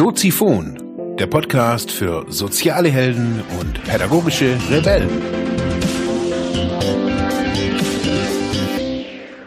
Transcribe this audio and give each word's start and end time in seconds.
Soziphon, 0.00 1.16
der 1.18 1.26
Podcast 1.26 1.90
für 1.90 2.24
soziale 2.28 2.88
Helden 2.88 3.42
und 3.58 3.82
pädagogische 3.82 4.56
Rebellen. 4.70 5.10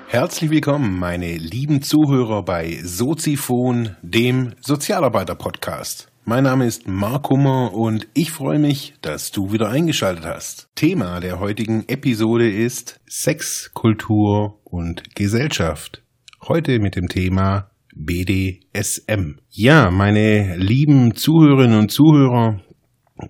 Herzlich 0.08 0.52
willkommen, 0.52 1.00
meine 1.00 1.38
lieben 1.38 1.82
Zuhörer 1.82 2.44
bei 2.44 2.78
Soziphon, 2.84 3.96
dem 4.02 4.52
Sozialarbeiter-Podcast. 4.60 6.12
Mein 6.26 6.44
Name 6.44 6.66
ist 6.66 6.86
Mark 6.86 7.30
Hummer 7.30 7.74
und 7.74 8.10
ich 8.14 8.34
freue 8.34 8.60
mich, 8.60 8.96
dass 9.02 9.32
du 9.32 9.54
wieder 9.54 9.70
eingeschaltet 9.70 10.26
hast. 10.26 10.68
Thema 10.76 11.22
der 11.22 11.40
heutigen 11.40 11.88
Episode 11.88 12.52
ist 12.52 13.00
Sex, 13.08 13.72
Kultur 13.74 14.60
und 14.66 15.16
Gesellschaft. 15.16 16.04
Heute 16.46 16.80
mit 16.80 16.98
dem 16.98 17.08
Thema 17.08 17.71
BDSM. 17.96 19.40
Ja, 19.50 19.92
meine 19.92 20.56
lieben 20.58 21.16
Zuhörerinnen 21.16 21.78
und 21.78 21.92
Zuhörer, 21.92 22.62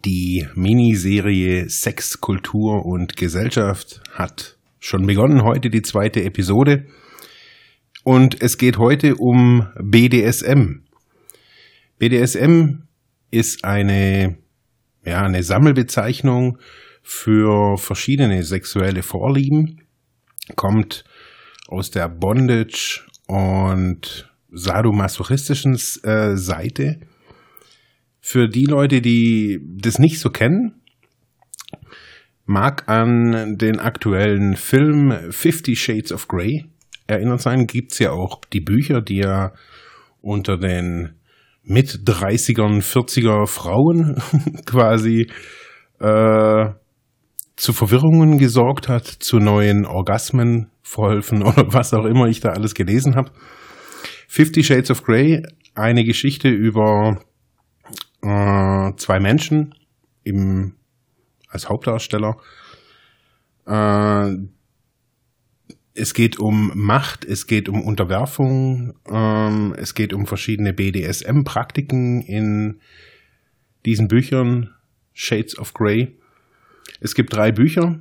die 0.06 0.48
Miniserie 0.56 1.70
Sex, 1.70 2.22
Kultur 2.22 2.86
und 2.86 3.18
Gesellschaft 3.18 4.02
hat 4.14 4.58
schon 4.80 5.06
begonnen. 5.06 5.44
Heute 5.44 5.70
die 5.70 5.82
zweite 5.82 6.24
Episode. 6.24 6.86
Und 8.04 8.42
es 8.42 8.58
geht 8.58 8.78
heute 8.78 9.16
um 9.16 9.68
BDSM. 9.80 10.84
BDSM 12.00 12.84
ist 13.30 13.64
eine, 13.64 14.38
ja, 15.06 15.22
eine 15.22 15.44
Sammelbezeichnung 15.44 16.58
für 17.04 17.78
verschiedene 17.78 18.44
sexuelle 18.44 19.04
Vorlieben, 19.04 19.82
kommt 20.56 21.04
aus 21.68 21.92
der 21.92 22.10
Bondage 22.10 23.02
und 23.28 24.31
sadomasochistischen 24.52 25.74
äh, 26.04 26.36
Seite. 26.36 27.00
Für 28.20 28.48
die 28.48 28.66
Leute, 28.66 29.02
die 29.02 29.60
das 29.82 29.98
nicht 29.98 30.20
so 30.20 30.30
kennen, 30.30 30.82
mag 32.46 32.88
an 32.88 33.58
den 33.58 33.80
aktuellen 33.80 34.56
Film 34.56 35.32
Fifty 35.32 35.76
Shades 35.76 36.12
of 36.12 36.28
Grey 36.28 36.66
erinnert 37.08 37.42
sein. 37.42 37.66
Gibt's 37.66 38.00
ja 38.00 38.12
auch 38.12 38.42
die 38.54 38.62
Bücher, 38.62 39.02
die 39.02 39.18
ja 39.18 39.54
unter 40.22 40.58
den 40.58 41.14
mit 41.64 41.90
30ern, 42.08 42.82
40er 42.82 43.48
Frauen 43.48 44.22
quasi 44.66 45.30
äh, 46.00 46.66
zu 47.56 47.74
Verwirrungen 47.74 48.38
gesorgt 48.38 48.90
hat, 48.90 49.06
zu 49.06 49.38
neuen 49.38 49.86
Orgasmen 49.86 50.72
verholfen 50.82 51.44
oder 51.48 51.74
was 51.74 51.94
auch 51.94 52.06
immer 52.06 52.28
ich 52.28 52.40
da 52.40 52.50
alles 52.50 52.74
gelesen 52.74 53.16
habe. 53.16 53.32
Fifty 54.34 54.64
Shades 54.64 54.90
of 54.90 55.04
Grey, 55.04 55.44
eine 55.76 56.06
Geschichte 56.06 56.48
über 56.48 57.22
äh, 58.22 58.96
zwei 58.96 59.20
Menschen 59.20 59.76
im, 60.24 60.76
als 61.50 61.68
Hauptdarsteller. 61.68 62.38
Äh, 63.68 64.38
es 65.96 66.14
geht 66.14 66.40
um 66.40 66.72
Macht, 66.76 67.26
es 67.26 67.46
geht 67.46 67.68
um 67.68 67.82
Unterwerfung, 67.82 68.94
ähm, 69.06 69.76
es 69.78 69.96
geht 69.96 70.14
um 70.14 70.26
verschiedene 70.26 70.72
BDSM-Praktiken 70.72 72.22
in 72.22 72.80
diesen 73.86 74.08
Büchern 74.08 74.74
Shades 75.12 75.60
of 75.60 75.74
Grey. 75.74 76.18
Es 77.02 77.16
gibt 77.16 77.34
drei 77.34 77.52
Bücher, 77.52 78.00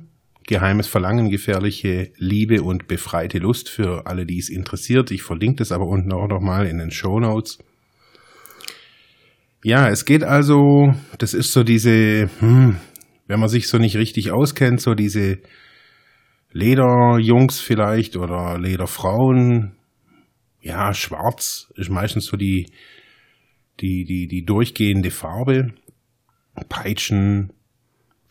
Geheimes 0.51 0.87
Verlangen, 0.87 1.29
gefährliche 1.29 2.11
Liebe 2.17 2.61
und 2.61 2.89
befreite 2.89 3.37
Lust 3.37 3.69
für 3.69 4.05
alle, 4.05 4.25
die 4.25 4.37
es 4.37 4.49
interessiert. 4.49 5.09
Ich 5.09 5.23
verlinke 5.23 5.59
das 5.59 5.71
aber 5.71 5.85
unten 5.85 6.11
auch 6.11 6.27
nochmal 6.27 6.67
in 6.67 6.77
den 6.77 6.91
Show 6.91 7.21
Notes. 7.21 7.57
Ja, 9.63 9.87
es 9.87 10.03
geht 10.03 10.25
also, 10.25 10.93
das 11.19 11.33
ist 11.33 11.53
so 11.53 11.63
diese, 11.63 12.29
hm, 12.41 12.75
wenn 13.27 13.39
man 13.39 13.47
sich 13.47 13.69
so 13.69 13.77
nicht 13.77 13.95
richtig 13.95 14.31
auskennt, 14.31 14.81
so 14.81 14.93
diese 14.93 15.37
Lederjungs 16.51 17.61
vielleicht 17.61 18.17
oder 18.17 18.59
Lederfrauen. 18.59 19.77
Ja, 20.59 20.93
schwarz 20.93 21.71
ist 21.77 21.89
meistens 21.89 22.25
so 22.25 22.35
die, 22.35 22.65
die, 23.79 24.03
die, 24.03 24.27
die 24.27 24.43
durchgehende 24.43 25.11
Farbe. 25.11 25.75
Peitschen, 26.67 27.53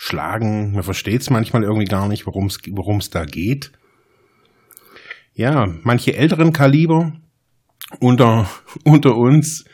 schlagen. 0.02 0.72
Man 0.72 0.82
versteht 0.82 1.20
es 1.20 1.28
manchmal 1.28 1.62
irgendwie 1.62 1.84
gar 1.84 2.08
nicht, 2.08 2.26
worum 2.26 2.46
es 2.46 3.10
da 3.10 3.26
geht. 3.26 3.70
Ja, 5.34 5.66
manche 5.82 6.16
älteren 6.16 6.54
Kaliber 6.54 7.12
unter, 8.00 8.48
unter 8.84 9.14
uns 9.14 9.66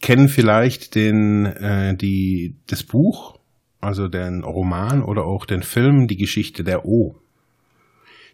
kennen 0.00 0.28
vielleicht 0.28 0.94
den, 0.94 1.44
äh, 1.44 1.94
die, 1.94 2.56
das 2.68 2.84
Buch, 2.84 3.38
also 3.82 4.08
den 4.08 4.44
Roman 4.44 5.02
oder 5.02 5.26
auch 5.26 5.44
den 5.44 5.62
Film 5.62 6.06
Die 6.06 6.16
Geschichte 6.16 6.64
der 6.64 6.86
O. 6.86 7.16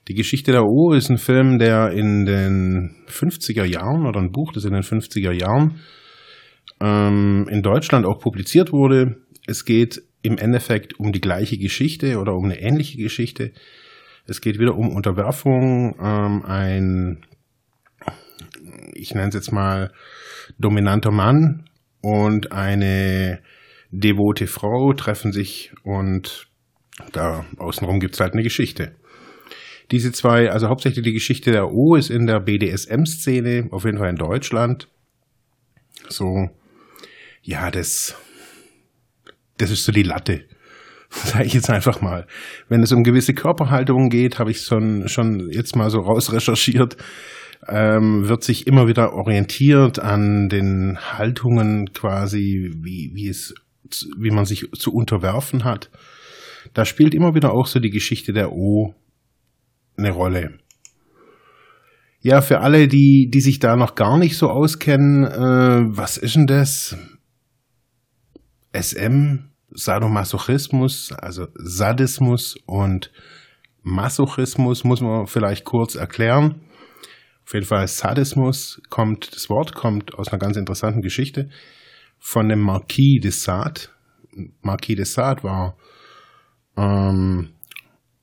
Die 0.06 0.14
Geschichte 0.14 0.52
der 0.52 0.62
O 0.62 0.92
ist 0.92 1.10
ein 1.10 1.18
Film, 1.18 1.58
der 1.58 1.90
in 1.90 2.24
den 2.24 3.04
50er 3.08 3.64
Jahren 3.64 4.06
oder 4.06 4.20
ein 4.20 4.30
Buch, 4.30 4.52
das 4.52 4.64
in 4.64 4.74
den 4.74 4.84
50er 4.84 5.32
Jahren 5.32 5.80
ähm, 6.80 7.48
in 7.50 7.62
Deutschland 7.62 8.06
auch 8.06 8.20
publiziert 8.20 8.70
wurde. 8.70 9.16
Es 9.48 9.64
geht 9.64 10.02
im 10.26 10.38
Endeffekt 10.38 10.98
um 10.98 11.12
die 11.12 11.20
gleiche 11.20 11.56
Geschichte 11.56 12.18
oder 12.18 12.34
um 12.34 12.46
eine 12.46 12.60
ähnliche 12.60 12.98
Geschichte. 12.98 13.52
Es 14.26 14.40
geht 14.40 14.58
wieder 14.58 14.76
um 14.76 14.94
Unterwerfung. 14.94 15.94
Ähm, 16.02 16.42
ein, 16.44 17.24
ich 18.94 19.14
nenne 19.14 19.28
es 19.28 19.34
jetzt 19.34 19.52
mal, 19.52 19.92
dominanter 20.58 21.12
Mann 21.12 21.68
und 22.00 22.50
eine 22.50 23.40
devote 23.90 24.48
Frau 24.48 24.92
treffen 24.94 25.32
sich 25.32 25.72
und 25.84 26.48
da 27.12 27.44
außenrum 27.58 28.00
gibt 28.00 28.14
es 28.14 28.20
halt 28.20 28.32
eine 28.32 28.42
Geschichte. 28.42 28.96
Diese 29.92 30.10
zwei, 30.10 30.50
also 30.50 30.68
hauptsächlich 30.68 31.04
die 31.04 31.12
Geschichte 31.12 31.52
der 31.52 31.70
O 31.70 31.94
ist 31.94 32.10
in 32.10 32.26
der 32.26 32.40
BDSM-Szene, 32.40 33.68
auf 33.70 33.84
jeden 33.84 33.98
Fall 33.98 34.10
in 34.10 34.16
Deutschland. 34.16 34.88
So, 36.08 36.50
ja, 37.42 37.70
das 37.70 38.16
das 39.58 39.70
ist 39.70 39.84
so 39.84 39.92
die 39.92 40.02
Latte. 40.02 40.44
Sage 41.10 41.44
ich 41.44 41.54
jetzt 41.54 41.70
einfach 41.70 42.00
mal. 42.00 42.26
Wenn 42.68 42.82
es 42.82 42.92
um 42.92 43.04
gewisse 43.04 43.34
Körperhaltungen 43.34 44.08
geht, 44.10 44.38
habe 44.38 44.50
ich 44.50 44.60
schon, 44.60 45.08
schon 45.08 45.50
jetzt 45.50 45.76
mal 45.76 45.90
so 45.90 46.00
rausrecherchiert, 46.00 46.96
ähm, 47.68 48.28
wird 48.28 48.44
sich 48.44 48.66
immer 48.66 48.86
wieder 48.86 49.12
orientiert 49.12 49.98
an 49.98 50.48
den 50.48 50.98
Haltungen 50.98 51.92
quasi, 51.92 52.72
wie, 52.82 53.12
wie 53.14 53.28
es, 53.28 53.54
wie 54.18 54.30
man 54.30 54.44
sich 54.44 54.68
zu 54.72 54.92
unterwerfen 54.92 55.64
hat. 55.64 55.90
Da 56.74 56.84
spielt 56.84 57.14
immer 57.14 57.34
wieder 57.34 57.52
auch 57.52 57.66
so 57.66 57.78
die 57.78 57.90
Geschichte 57.90 58.32
der 58.32 58.52
O 58.52 58.94
eine 59.96 60.10
Rolle. 60.10 60.58
Ja, 62.20 62.40
für 62.40 62.60
alle, 62.60 62.88
die, 62.88 63.30
die 63.32 63.40
sich 63.40 63.60
da 63.60 63.76
noch 63.76 63.94
gar 63.94 64.18
nicht 64.18 64.36
so 64.36 64.50
auskennen, 64.50 65.24
äh, 65.24 65.96
was 65.96 66.16
ist 66.16 66.34
denn 66.34 66.46
das? 66.46 66.96
SM, 68.80 69.50
Sadomasochismus, 69.70 71.12
also 71.12 71.48
Sadismus 71.54 72.56
und 72.66 73.10
Masochismus 73.82 74.84
muss 74.84 75.00
man 75.00 75.26
vielleicht 75.26 75.64
kurz 75.64 75.94
erklären. 75.94 76.60
Auf 77.44 77.54
jeden 77.54 77.66
Fall 77.66 77.86
Sadismus 77.86 78.82
kommt, 78.90 79.34
das 79.34 79.48
Wort 79.48 79.74
kommt 79.74 80.14
aus 80.14 80.28
einer 80.28 80.38
ganz 80.38 80.56
interessanten 80.56 81.00
Geschichte 81.00 81.48
von 82.18 82.48
dem 82.48 82.60
Marquis 82.60 83.20
de 83.22 83.30
Sade. 83.30 83.82
Marquis 84.62 84.96
de 84.96 85.04
Sade 85.04 85.44
war, 85.44 85.76
ähm, 86.76 87.52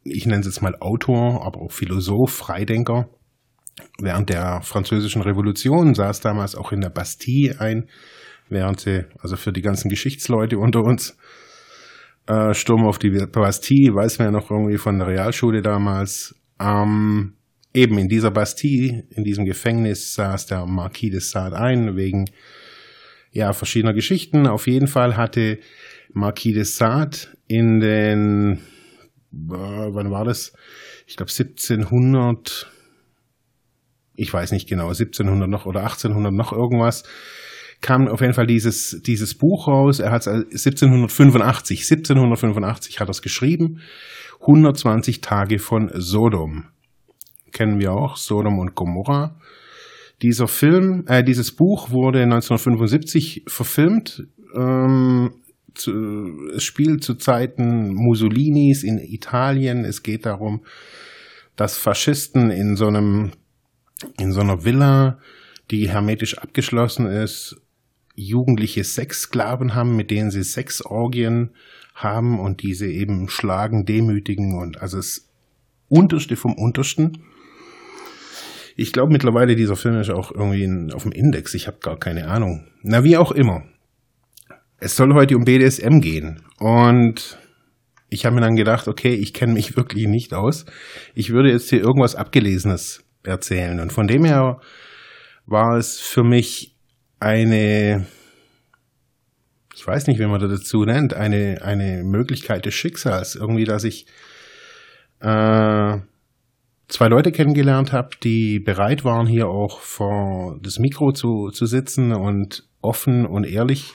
ich 0.04 0.26
nenne 0.26 0.42
es 0.42 0.48
jetzt 0.48 0.62
mal 0.62 0.76
Autor, 0.80 1.46
aber 1.46 1.62
auch 1.62 1.72
Philosoph, 1.72 2.34
Freidenker. 2.34 3.10
Während 4.00 4.30
der 4.30 4.62
französischen 4.62 5.22
Revolution 5.22 5.96
saß 5.96 6.20
damals 6.20 6.56
auch 6.56 6.72
in 6.72 6.82
der 6.82 6.90
Bastille 6.90 7.60
ein 7.60 7.90
während 8.54 8.80
sie, 8.80 9.06
also 9.20 9.36
für 9.36 9.52
die 9.52 9.62
ganzen 9.62 9.90
Geschichtsleute 9.90 10.58
unter 10.58 10.82
uns, 10.82 11.18
äh, 12.28 12.54
Sturm 12.54 12.86
auf 12.86 13.00
die 13.00 13.10
Bastille, 13.10 13.94
weiß 13.94 14.20
man 14.20 14.28
ja 14.28 14.32
noch 14.32 14.50
irgendwie 14.50 14.78
von 14.78 14.98
der 14.98 15.08
Realschule 15.08 15.62
damals. 15.62 16.36
Ähm, 16.60 17.34
eben 17.74 17.98
in 17.98 18.08
dieser 18.08 18.32
Bastille, 18.32 19.04
in 19.10 19.24
diesem 19.24 19.46
Gefängnis, 19.46 20.14
saß 20.14 20.46
der 20.46 20.66
Marquis 20.66 21.12
de 21.12 21.20
Sade 21.20 21.58
ein, 21.58 21.96
wegen 21.96 22.26
ja, 23.32 23.52
verschiedener 23.52 23.94
Geschichten. 23.94 24.48
Auf 24.48 24.68
jeden 24.68 24.88
Fall 24.88 25.18
hatte 25.18 25.60
Marquis 26.14 26.54
de 26.54 26.64
Sade 26.64 27.18
in 27.48 27.80
den, 27.80 28.60
äh, 29.34 29.90
wann 29.92 30.12
war 30.12 30.24
das? 30.24 30.54
Ich 31.08 31.18
glaube 31.18 31.32
1700, 31.32 32.72
ich 34.16 34.32
weiß 34.32 34.52
nicht 34.52 34.70
genau, 34.70 34.90
1700 34.90 35.50
noch 35.50 35.66
oder 35.66 35.82
1800 35.82 36.32
noch 36.32 36.54
irgendwas, 36.54 37.04
kam 37.84 38.08
auf 38.08 38.22
jeden 38.22 38.34
Fall 38.34 38.48
dieses, 38.48 39.02
dieses 39.06 39.36
Buch 39.36 39.68
raus. 39.68 40.00
Er 40.00 40.12
hat 40.12 40.22
es 40.22 40.28
1785, 40.28 41.82
1785 41.82 43.00
hat 43.00 43.10
er 43.10 43.12
es 43.12 43.22
geschrieben. 43.22 43.82
120 44.40 45.20
Tage 45.22 45.60
von 45.60 45.92
Sodom. 45.94 46.70
Kennen 47.52 47.80
wir 47.80 47.92
auch, 47.92 48.16
Sodom 48.16 48.58
und 48.58 48.74
Gomorra. 48.74 49.36
Dieser 50.22 50.48
Film, 50.48 51.04
äh, 51.08 51.24
dieses 51.24 51.52
Buch 51.52 51.92
wurde 51.92 52.24
1975 52.24 53.44
verfilmt. 53.48 54.28
Ähm, 54.56 55.34
zu, 55.76 55.92
es 56.56 56.64
spielt 56.64 57.04
zu 57.04 57.16
Zeiten 57.16 57.94
Mussolinis 57.94 58.84
in 58.84 58.98
Italien. 58.98 59.84
Es 59.84 60.04
geht 60.04 60.26
darum, 60.26 60.64
dass 61.58 61.78
Faschisten 61.78 62.50
in 62.50 62.78
so 62.78 62.88
einem, 62.88 63.32
in 64.20 64.32
so 64.32 64.40
einer 64.40 64.64
Villa, 64.64 65.20
die 65.70 65.90
hermetisch 65.90 66.38
abgeschlossen 66.38 67.08
ist, 67.08 67.58
jugendliche 68.16 68.84
Sexsklaven 68.84 69.76
haben, 69.76 69.96
mit 69.96 70.12
denen 70.12 70.32
sie 70.32 70.44
Sexorgien 70.44 71.52
haben 71.96 72.40
und 72.40 72.62
diese 72.64 72.88
eben 72.88 73.30
schlagen, 73.30 73.86
demütigen 73.86 74.58
und 74.60 74.82
also 74.82 74.98
das 74.98 75.30
Unterste 75.90 76.36
vom 76.36 76.54
Untersten. 76.54 77.24
Ich 78.76 78.92
glaube 78.92 79.12
mittlerweile, 79.12 79.56
dieser 79.56 79.76
Film 79.76 80.00
ist 80.00 80.10
auch 80.10 80.32
irgendwie 80.32 80.94
auf 80.94 81.04
dem 81.04 81.12
Index. 81.12 81.54
Ich 81.54 81.68
habe 81.68 81.78
gar 81.80 81.98
keine 81.98 82.28
Ahnung. 82.28 82.68
Na, 82.82 83.04
wie 83.04 83.18
auch 83.18 83.32
immer. 83.32 83.64
Es 84.80 84.96
soll 84.96 85.14
heute 85.14 85.38
um 85.38 85.46
BDSM 85.46 86.00
gehen. 86.00 86.42
Und 86.58 87.38
ich 88.10 88.26
habe 88.26 88.36
mir 88.36 88.42
dann 88.42 88.56
gedacht, 88.56 88.88
okay, 88.88 89.14
ich 89.14 89.34
kenne 89.34 89.54
mich 89.54 89.78
wirklich 89.78 90.08
nicht 90.08 90.34
aus. 90.34 90.66
Ich 91.14 91.32
würde 91.32 91.52
jetzt 91.52 91.70
hier 91.70 91.82
irgendwas 91.82 92.16
Abgelesenes 92.16 93.04
erzählen. 93.24 93.80
Und 93.80 93.94
von 93.94 94.08
dem 94.08 94.26
her 94.26 94.60
war 95.46 95.78
es 95.78 96.00
für 96.00 96.24
mich 96.24 96.73
eine, 97.24 98.06
ich 99.74 99.88
weiß 99.88 100.08
nicht, 100.08 100.20
wie 100.20 100.26
man 100.26 100.42
das 100.42 100.60
dazu 100.60 100.84
nennt, 100.84 101.14
eine, 101.14 101.62
eine 101.62 102.04
Möglichkeit 102.04 102.66
des 102.66 102.74
Schicksals. 102.74 103.36
Irgendwie, 103.36 103.64
dass 103.64 103.86
ich 103.86 104.06
äh, 105.22 105.98
zwei 106.90 107.08
Leute 107.08 107.32
kennengelernt 107.32 107.94
habe, 107.94 108.10
die 108.22 108.60
bereit 108.60 109.06
waren, 109.06 109.26
hier 109.26 109.48
auch 109.48 109.80
vor 109.80 110.60
das 110.62 110.80
Mikro 110.80 111.14
zu, 111.14 111.50
zu 111.50 111.66
sitzen 111.66 112.12
und 112.12 112.68
offen 112.82 113.26
und 113.26 113.46
ehrlich 113.46 113.94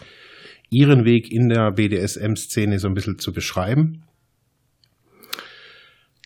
ihren 0.71 1.05
Weg 1.05 1.31
in 1.31 1.49
der 1.49 1.73
BDSM-Szene 1.73 2.79
so 2.79 2.89
ein 2.89 2.95
bisschen 2.95 3.19
zu 3.19 3.33
beschreiben. 3.33 4.05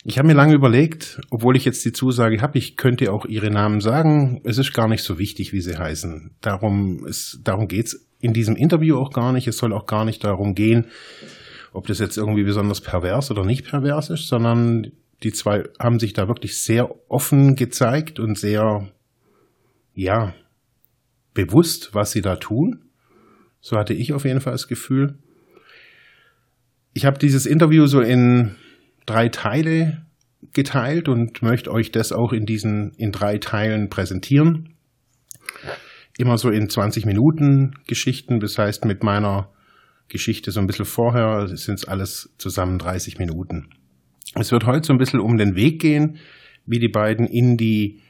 Ich 0.05 0.19
habe 0.19 0.27
mir 0.27 0.35
lange 0.35 0.55
überlegt, 0.55 1.21
obwohl 1.31 1.57
ich 1.57 1.65
jetzt 1.65 1.85
die 1.85 1.93
Zusage 1.93 2.43
habe, 2.43 2.59
ich 2.59 2.77
könnte 2.77 3.13
auch 3.13 3.25
ihre 3.25 3.51
Namen 3.51 3.81
sagen. 3.81 4.41
Es 4.43 4.59
ist 4.59 4.73
gar 4.73 4.89
nicht 4.89 5.05
so 5.05 5.19
wichtig, 5.19 5.53
wie 5.53 5.61
sie 5.61 5.77
heißen. 5.77 6.33
Darum, 6.41 7.07
ist, 7.07 7.41
darum 7.45 7.69
geht's 7.69 8.09
in 8.21 8.33
diesem 8.33 8.57
Interview 8.57 8.97
auch 8.97 9.13
gar 9.13 9.33
nicht. 9.33 9.47
Es 9.47 9.59
soll 9.59 9.73
auch 9.73 9.87
gar 9.87 10.05
nicht 10.05 10.25
darum 10.25 10.57
gehen, 10.57 10.87
ob 11.73 11.87
das 11.87 12.01
jetzt 12.01 12.17
irgendwie 12.17 12.43
besonders 12.43 12.81
pervers 12.81 13.31
oder 13.31 13.45
nicht 13.45 13.65
pervers 13.65 14.11
ist, 14.11 14.27
sondern 14.27 14.91
die 15.23 15.33
zwei 15.33 15.69
haben 15.79 16.01
sich 16.01 16.13
da 16.13 16.27
wirklich 16.27 16.59
sehr 16.59 16.93
offen 17.09 17.55
gezeigt 17.55 18.19
und 18.19 18.37
sehr, 18.37 18.89
ja, 19.95 20.35
bewusst, 21.33 21.95
was 21.95 22.11
sie 22.11 22.23
da 22.23 22.37
tun. 22.37 22.83
So 23.61 23.77
hatte 23.77 23.95
ich 23.95 24.13
auf 24.13 24.25
jeden 24.25 24.41
Fall 24.41 24.53
das 24.53 24.67
Gefühl. 24.67 25.15
Ich 26.93 27.05
habe 27.05 27.21
dieses 27.21 27.47
Interview 27.47 27.87
so 27.87 28.01
in 28.01 28.57
drei 29.07 29.29
Teile 29.29 30.07
geteilt 30.53 31.09
und 31.09 31.43
möchte 31.43 31.71
euch 31.71 31.93
das 31.93 32.13
auch 32.13 32.33
in 32.33 32.47
diesen 32.47 32.93
in 32.97 33.13
drei 33.13 33.39
Teilen 33.39 33.89
präsentieren. 33.89 34.75
Immer 36.19 36.37
so 36.37 36.51
in 36.51 36.69
20 36.69 37.07
Minuten 37.07 37.73
Geschichten, 37.87 38.41
das 38.41 38.59
heißt 38.59 38.85
mit 38.85 39.03
meiner 39.03 39.51
Geschichte 40.09 40.51
so 40.51 40.61
ein 40.61 40.67
bisschen 40.67 40.85
vorher 40.85 41.49
sind 41.57 41.79
es 41.79 41.85
alles 41.87 42.35
zusammen 42.37 42.79
30 42.79 43.19
Minuten. 43.19 43.69
Es 44.35 44.53
wird 44.53 44.67
heute 44.67 44.87
so 44.87 44.93
ein 44.93 44.99
bisschen 44.99 45.21
um 45.21 45.37
den 45.37 45.57
Weg 45.57 45.81
gehen, 45.81 46.19
wie 46.67 46.79
die 46.79 46.89
beiden 46.89 47.27
in 47.27 47.57
die, 47.57 48.01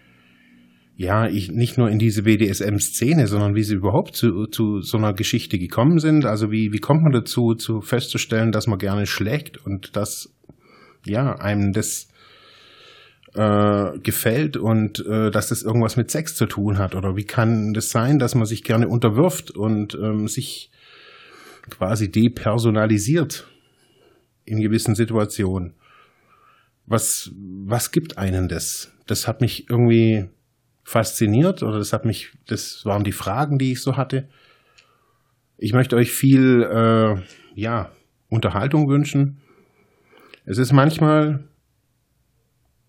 ja, 0.96 1.26
ich, 1.28 1.50
nicht 1.50 1.78
nur 1.78 1.90
in 1.90 1.98
diese 1.98 2.22
BDSM-Szene, 2.22 3.26
sondern 3.26 3.54
wie 3.54 3.62
sie 3.62 3.74
überhaupt 3.74 4.16
zu, 4.16 4.46
zu 4.46 4.80
so 4.80 4.98
einer 4.98 5.14
Geschichte 5.14 5.58
gekommen 5.58 5.98
sind. 5.98 6.24
Also 6.24 6.50
wie, 6.50 6.72
wie 6.72 6.78
kommt 6.78 7.02
man 7.02 7.12
dazu, 7.12 7.54
zu 7.54 7.80
festzustellen, 7.80 8.52
dass 8.52 8.66
man 8.66 8.78
gerne 8.78 9.06
schlägt 9.06 9.64
und 9.64 9.96
dass, 9.96 10.34
ja, 11.06 11.36
einem 11.36 11.72
das 11.72 12.08
äh, 13.34 13.98
gefällt 13.98 14.56
und 14.56 15.04
äh, 15.06 15.30
dass 15.30 15.48
das 15.48 15.62
irgendwas 15.62 15.96
mit 15.96 16.10
Sex 16.10 16.34
zu 16.34 16.46
tun 16.46 16.78
hat? 16.78 16.94
Oder 16.94 17.16
wie 17.16 17.24
kann 17.24 17.72
das 17.72 17.90
sein, 17.90 18.18
dass 18.18 18.34
man 18.34 18.46
sich 18.46 18.62
gerne 18.62 18.88
unterwirft 18.88 19.50
und 19.50 19.94
ähm, 19.94 20.28
sich 20.28 20.70
quasi 21.70 22.10
depersonalisiert 22.10 23.46
in 24.44 24.60
gewissen 24.60 24.94
Situationen? 24.94 25.74
was, 26.86 27.30
was 27.34 27.90
gibt 27.90 28.18
einen 28.18 28.48
das? 28.48 28.92
Das 29.06 29.26
hat 29.28 29.40
mich 29.40 29.68
irgendwie 29.70 30.28
fasziniert 30.84 31.62
oder 31.62 31.78
das 31.78 31.92
hat 31.92 32.04
mich, 32.04 32.32
das 32.46 32.84
waren 32.84 33.04
die 33.04 33.12
Fragen, 33.12 33.58
die 33.58 33.72
ich 33.72 33.82
so 33.82 33.96
hatte. 33.96 34.28
Ich 35.58 35.72
möchte 35.72 35.96
euch 35.96 36.10
viel, 36.10 36.62
äh, 36.62 37.22
ja, 37.54 37.92
Unterhaltung 38.28 38.88
wünschen. 38.88 39.40
Es 40.44 40.58
ist 40.58 40.72
manchmal, 40.72 41.44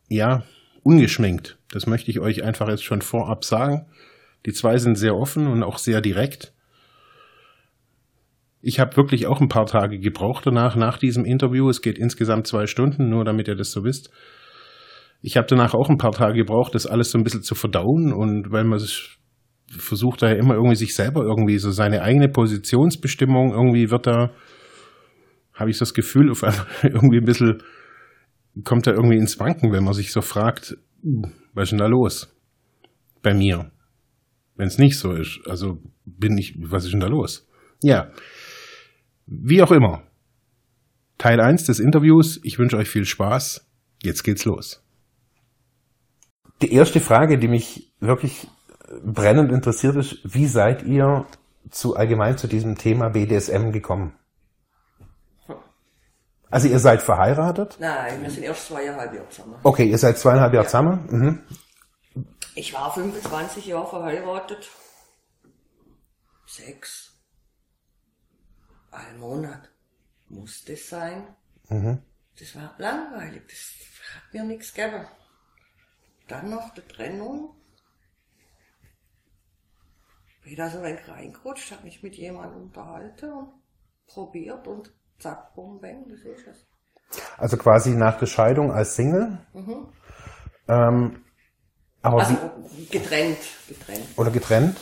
ja, 0.10 0.44
ungeschminkt. 0.84 1.58
Das 1.72 1.88
möchte 1.88 2.12
ich 2.12 2.20
euch 2.20 2.44
einfach 2.44 2.68
jetzt 2.68 2.84
schon 2.84 3.02
vorab 3.02 3.46
sagen. 3.46 3.86
Die 4.46 4.54
zwei 4.54 4.78
sind 4.78 4.98
sehr 4.98 5.16
offen 5.16 5.48
und 5.48 5.64
auch 5.64 5.78
sehr 5.78 6.02
direkt. 6.02 6.54
Ich 8.62 8.80
habe 8.80 8.96
wirklich 8.98 9.28
auch 9.28 9.42
ein 9.42 9.50
paar 9.50 9.66
Tage 9.66 10.00
gebraucht 10.00 10.46
danach, 10.46 10.76
nach 10.76 10.98
diesem 10.98 11.26
Interview. 11.26 11.70
Es 11.70 11.82
geht 11.82 11.98
insgesamt 11.98 12.48
zwei 12.48 12.66
Stunden, 12.66 13.10
nur 13.10 13.26
damit 13.26 13.48
ihr 13.48 13.56
das 13.56 13.72
so 13.72 13.84
wisst. 13.84 14.10
Ich 15.22 15.38
habe 15.38 15.48
danach 15.48 15.74
auch 15.74 15.90
ein 15.90 15.98
paar 15.98 16.12
Tage 16.12 16.36
gebraucht, 16.36 16.76
das 16.76 16.86
alles 16.86 17.12
so 17.12 17.18
ein 17.18 17.24
bisschen 17.24 17.44
zu 17.44 17.56
verdauen 17.56 18.12
und 18.14 18.52
weil 18.52 18.66
man 18.66 18.82
versucht 19.70 20.22
da 20.22 20.30
ja 20.30 20.36
immer 20.36 20.56
irgendwie 20.56 20.76
sich 20.76 20.96
selber 20.96 21.24
irgendwie 21.24 21.58
so 21.60 21.72
seine 21.72 22.02
eigene 22.02 22.30
Positionsbestimmung 22.30 23.52
irgendwie 23.52 23.90
wird 23.90 24.08
da, 24.08 24.32
habe 25.54 25.70
ich 25.70 25.78
das 25.78 25.94
Gefühl, 25.94 26.32
auf 26.32 26.44
einmal 26.44 26.66
irgendwie 26.84 27.18
ein 27.18 27.26
bisschen, 27.26 27.64
kommt 28.64 28.88
da 28.88 28.92
irgendwie 28.92 29.18
ins 29.18 29.40
Wanken, 29.40 29.72
wenn 29.72 29.84
man 29.84 29.94
sich 29.94 30.12
so 30.12 30.22
fragt, 30.22 30.78
was 31.54 31.64
ist 31.64 31.72
denn 31.72 31.80
da 31.80 31.88
los? 31.88 32.36
Bei 33.22 33.34
mir. 33.34 33.72
Wenn 34.56 34.68
es 34.68 34.78
nicht 34.78 34.98
so 34.98 35.14
ist. 35.14 35.40
Also 35.48 35.82
bin 36.06 36.38
ich, 36.38 36.56
was 36.58 36.86
ist 36.86 36.92
denn 36.92 37.00
da 37.00 37.08
los? 37.08 37.48
Ja. 37.82 38.12
Wie 39.26 39.62
auch 39.62 39.72
immer. 39.72 40.04
Teil 41.18 41.40
1 41.40 41.66
des 41.66 41.80
Interviews. 41.80 42.40
Ich 42.44 42.60
wünsche 42.60 42.78
euch 42.78 42.90
viel 42.90 43.06
Spaß. 43.06 43.66
Jetzt 44.02 44.24
geht's 44.24 44.46
los. 44.46 44.84
Die 46.62 46.72
erste 46.72 47.00
Frage, 47.00 47.38
die 47.38 47.48
mich 47.48 47.92
wirklich 48.00 48.48
brennend 49.04 49.52
interessiert 49.52 49.96
ist, 49.96 50.20
wie 50.24 50.46
seid 50.46 50.84
ihr 50.84 51.26
zu 51.70 51.96
allgemein 51.96 52.38
zu 52.38 52.48
diesem 52.48 52.78
Thema 52.78 53.10
BDSM 53.10 53.72
gekommen? 53.72 54.14
Also 56.54 56.68
ihr 56.68 56.78
seid 56.78 57.02
verheiratet? 57.02 57.78
Nein, 57.80 58.22
wir 58.22 58.30
sind 58.30 58.44
erst 58.44 58.68
zweieinhalb 58.68 59.12
Jahre 59.12 59.28
zusammen. 59.30 59.56
Okay, 59.64 59.90
ihr 59.90 59.98
seid 59.98 60.20
zweieinhalb 60.20 60.54
Jahre 60.54 60.68
zusammen. 60.68 61.08
Mhm. 61.10 61.44
Ich 62.54 62.72
war 62.76 62.94
25 62.94 63.66
Jahre 63.66 63.90
verheiratet. 63.90 64.70
Sechs. 66.46 67.12
Ein 68.92 69.18
Monat. 69.20 69.68
Muss 70.30 70.64
das 70.66 70.88
sein? 70.90 71.36
Mhm. 71.70 72.04
Das 72.38 72.56
war 72.56 72.76
langweilig. 72.78 73.42
Das 73.48 74.16
hat 74.16 74.34
mir 74.36 74.44
nichts 74.44 74.76
gegeben. 74.76 75.08
Dann 76.28 76.52
noch 76.52 76.72
die 76.76 76.82
Trennung. 76.82 77.56
Bin 80.44 80.56
da 80.56 80.70
so 80.70 80.82
ein 80.82 81.00
reingerutscht, 81.00 81.72
habe 81.72 81.86
mich 81.86 82.04
mit 82.04 82.14
jemandem 82.14 82.62
unterhalten 82.62 83.34
und 83.34 83.54
probiert 84.06 84.68
und 84.68 84.94
zack, 85.24 85.56
bum, 85.56 85.80
bang, 85.80 86.06
das 86.10 86.20
ist 86.20 86.48
es. 86.48 86.68
Also 87.38 87.58
quasi 87.58 87.92
nach 87.92 88.18
der 88.20 88.26
Scheidung 88.26 88.72
als 88.72 88.96
Single. 88.96 89.40
Mhm. 89.54 89.88
Ähm, 90.68 91.24
aber 92.02 92.20
Also 92.20 92.38
wie, 92.76 92.86
getrennt, 92.86 93.38
getrennt. 93.68 94.06
oder 94.18 94.32
getrennt. 94.32 94.78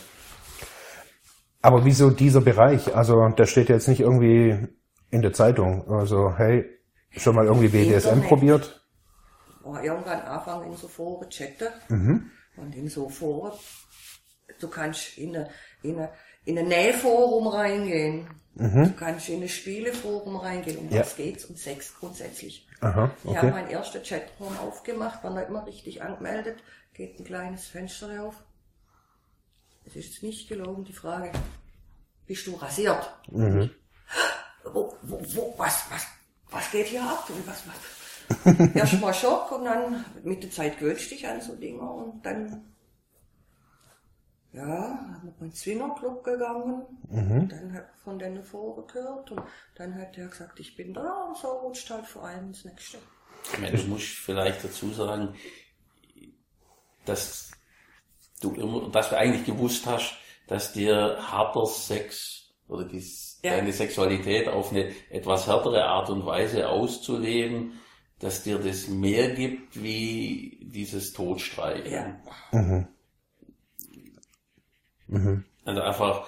Aber 1.61 1.85
wieso 1.85 2.09
dieser 2.09 2.41
Bereich? 2.41 2.95
Also 2.95 3.27
der 3.29 3.45
steht 3.45 3.69
jetzt 3.69 3.87
nicht 3.87 3.99
irgendwie 3.99 4.67
in 5.11 5.21
der 5.21 5.33
Zeitung. 5.33 5.87
Also 5.91 6.35
hey, 6.35 6.65
schon 7.17 7.35
mal 7.35 7.45
irgendwie 7.45 7.67
BDSM 7.67 8.21
probiert? 8.21 8.81
war 9.63 9.83
irgendwann 9.83 10.21
anfangen 10.21 10.71
in 10.71 10.77
so 10.77 10.87
Foren 10.87 11.29
chatten. 11.29 11.67
Mhm. 11.89 12.31
Und 12.57 12.75
in 12.75 12.89
so 12.89 13.09
Foren, 13.09 13.53
du 14.59 14.67
kannst 14.67 15.17
in 15.17 15.35
eine, 15.35 15.49
in 15.83 15.97
eine, 15.97 16.09
in 16.45 16.57
ein 16.57 16.67
Nähforum 16.67 17.47
reingehen. 17.47 18.27
Du 18.55 18.91
kannst 18.97 19.29
in 19.29 19.41
ein 19.41 19.49
Spieleforum 19.49 20.35
reingehen. 20.35 20.77
Um 20.77 20.85
Mhm. 20.87 20.91
Ja. 20.91 20.99
was 21.01 21.15
geht's? 21.15 21.45
Um 21.45 21.55
Sex 21.55 21.93
grundsätzlich. 21.97 22.67
Aha, 22.81 23.09
Ich 23.23 23.29
habe 23.37 23.47
okay. 23.47 23.51
meinen 23.51 23.69
ersten 23.69 24.03
Chatraum 24.03 24.57
aufgemacht, 24.57 25.23
war 25.23 25.31
noch 25.33 25.47
immer 25.47 25.65
richtig 25.65 26.01
angemeldet, 26.01 26.61
geht 26.93 27.19
ein 27.19 27.23
kleines 27.23 27.67
Fenster 27.67 28.23
auf. 28.23 28.35
Es 29.85 29.95
ist 29.95 30.21
nicht 30.23 30.47
gelogen, 30.49 30.83
die 30.83 30.93
Frage, 30.93 31.31
bist 32.27 32.45
du 32.47 32.55
rasiert? 32.55 33.13
Mhm. 33.31 33.69
Wo, 34.63 34.95
wo, 35.01 35.21
wo, 35.33 35.53
was, 35.57 35.85
was, 35.89 36.05
was 36.51 36.71
geht 36.71 36.87
hier 36.87 37.03
ab? 37.03 37.29
Und 37.29 37.47
was, 37.47 37.63
was? 37.67 37.75
Erstmal 38.75 39.13
Schock 39.13 39.51
und 39.51 39.65
dann 39.65 40.05
mit 40.23 40.43
der 40.43 40.51
Zeit 40.51 40.77
gewöhnst 40.79 41.09
dich 41.11 41.27
an 41.27 41.41
so 41.41 41.55
Dinger 41.55 41.89
und 41.93 42.25
dann 42.25 42.70
Ja, 44.53 44.65
dann 44.65 45.21
sind 45.21 45.23
wir 45.23 45.41
in 45.45 45.49
den 45.49 45.53
Zwingerclub 45.53 46.23
gegangen, 46.23 46.81
dann 47.09 47.73
hat 47.73 47.85
von 48.03 48.19
denen 48.19 48.43
vorgehört 48.43 49.31
und 49.31 49.41
dann 49.75 49.95
hat 49.95 50.17
er 50.17 50.27
gesagt, 50.27 50.59
ich 50.59 50.75
bin 50.75 50.93
da 50.93 51.23
und 51.27 51.37
so 51.37 51.47
rutscht 51.47 51.89
halt 51.89 52.05
vor 52.05 52.25
allem 52.25 52.47
ins 52.47 52.65
nächste. 52.65 52.97
Ich 53.53 53.59
meine, 53.59 53.77
du 53.77 53.83
musst 53.87 54.07
vielleicht 54.07 54.63
dazu 54.63 54.91
sagen, 54.91 55.35
dass 57.05 57.51
du 58.41 58.51
immer, 58.53 58.89
dass 58.89 59.09
du 59.09 59.17
eigentlich 59.17 59.45
gewusst 59.45 59.85
hast, 59.85 60.15
dass 60.47 60.73
dir 60.73 61.17
harter 61.31 61.65
Sex 61.65 62.53
oder 62.67 62.85
die, 62.85 62.99
Ja. 63.43 63.51
deine 63.55 63.71
Sexualität 63.71 64.47
auf 64.49 64.71
eine 64.71 64.91
etwas 65.09 65.47
härtere 65.47 65.85
Art 65.85 66.09
und 66.09 66.25
Weise 66.25 66.67
auszuleben, 66.69 67.79
dass 68.19 68.43
dir 68.43 68.59
das 68.59 68.87
mehr 68.87 69.33
gibt 69.33 69.81
wie 69.81 70.59
dieses 70.61 71.13
Todstreichen. 71.13 71.91
Ja. 72.51 72.87
Also 75.65 75.81
einfach 75.81 76.27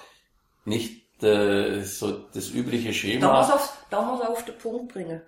nicht 0.66 1.24
äh, 1.24 1.82
so 1.84 2.28
das 2.34 2.50
übliche 2.52 2.88
Da 2.90 2.94
Schema. 2.94 3.40
muss 3.40 3.52
auf, 3.52 3.86
da 3.90 4.02
muss 4.02 4.22
auf 4.22 4.44
den 4.46 4.58
Punkt 4.58 4.94
bringen. 4.94 5.22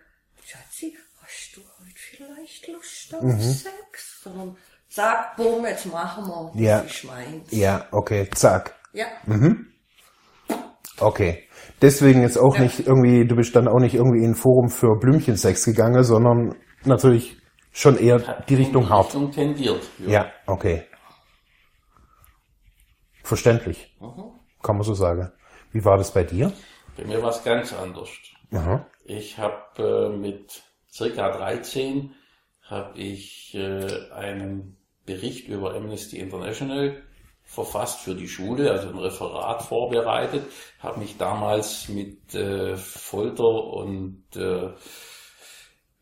Schatzi, 0.44 0.96
hast 1.22 1.56
du 1.56 1.62
heute 1.62 1.96
vielleicht 1.96 2.68
Lust 2.68 3.16
auf 3.16 3.24
Mhm. 3.24 3.40
Sex? 3.40 4.22
Sondern 4.24 4.58
sag, 4.90 5.36
bumm, 5.38 5.66
jetzt 5.66 5.86
machen 5.88 6.26
wir. 6.28 6.52
Ja. 6.62 6.80
ist 6.80 7.04
meins. 7.06 7.52
Ja, 7.52 7.88
okay, 7.92 8.30
zack. 8.34 8.76
Ja. 8.94 9.08
Okay. 11.00 11.44
Deswegen 11.82 12.22
jetzt 12.22 12.38
auch 12.38 12.56
Ja. 12.56 12.62
nicht 12.64 12.80
irgendwie, 12.88 13.26
du 13.28 13.36
bist 13.36 13.56
dann 13.56 13.68
auch 13.68 13.80
nicht 13.80 13.96
irgendwie 13.96 14.24
in 14.24 14.32
ein 14.32 14.36
Forum 14.36 14.70
für 14.70 14.98
Blümchensex 15.00 15.66
gegangen, 15.66 16.04
sondern 16.04 16.56
natürlich 16.86 17.38
schon 17.74 17.98
eher 17.98 18.20
die 18.48 18.56
Richtung 18.56 18.90
hart. 18.90 19.08
Richtung 19.08 19.32
tendiert. 19.32 19.84
Ja, 20.06 20.32
okay. 20.48 20.84
Verständlich. 23.26 23.92
Kann 24.62 24.78
man 24.78 24.84
so 24.84 24.94
sagen. 24.94 25.32
Wie 25.72 25.84
war 25.84 25.98
das 25.98 26.14
bei 26.14 26.24
dir? 26.24 26.54
Bei 26.96 27.04
mir 27.06 27.22
war 27.22 27.32
es 27.32 27.44
ganz 27.44 27.74
anders. 27.74 28.10
Aha. 28.54 28.86
Ich 29.04 29.38
habe 29.38 30.12
äh, 30.14 30.16
mit 30.16 30.64
circa 30.92 31.32
13 31.32 32.14
habe 32.62 32.98
ich 33.00 33.56
äh, 33.56 34.12
einen 34.12 34.78
Bericht 35.06 35.48
über 35.48 35.76
Amnesty 35.76 36.20
International 36.20 37.02
verfasst 37.44 38.02
für 38.02 38.16
die 38.16 38.28
Schule, 38.28 38.72
also 38.72 38.90
ein 38.90 38.98
Referat 38.98 39.62
vorbereitet, 39.62 40.46
habe 40.80 41.00
mich 41.00 41.18
damals 41.18 41.90
mit 41.90 42.34
äh, 42.34 42.76
Folter 42.76 43.74
und 43.74 44.24
äh, 44.36 44.68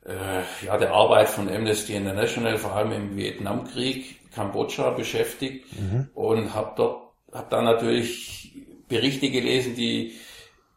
äh, 0.05 0.43
ja, 0.65 0.77
der 0.77 0.93
Arbeit 0.93 1.29
von 1.29 1.49
Amnesty 1.49 1.95
International, 1.95 2.57
vor 2.57 2.73
allem 2.73 2.91
im 2.91 3.17
Vietnamkrieg, 3.17 4.31
Kambodscha 4.31 4.91
beschäftigt 4.91 5.65
und 6.13 6.53
habe 6.53 6.73
dort, 6.75 7.02
habe 7.33 7.47
da 7.49 7.61
natürlich 7.61 8.51
Berichte 8.87 9.29
gelesen, 9.31 9.75
die 9.75 10.13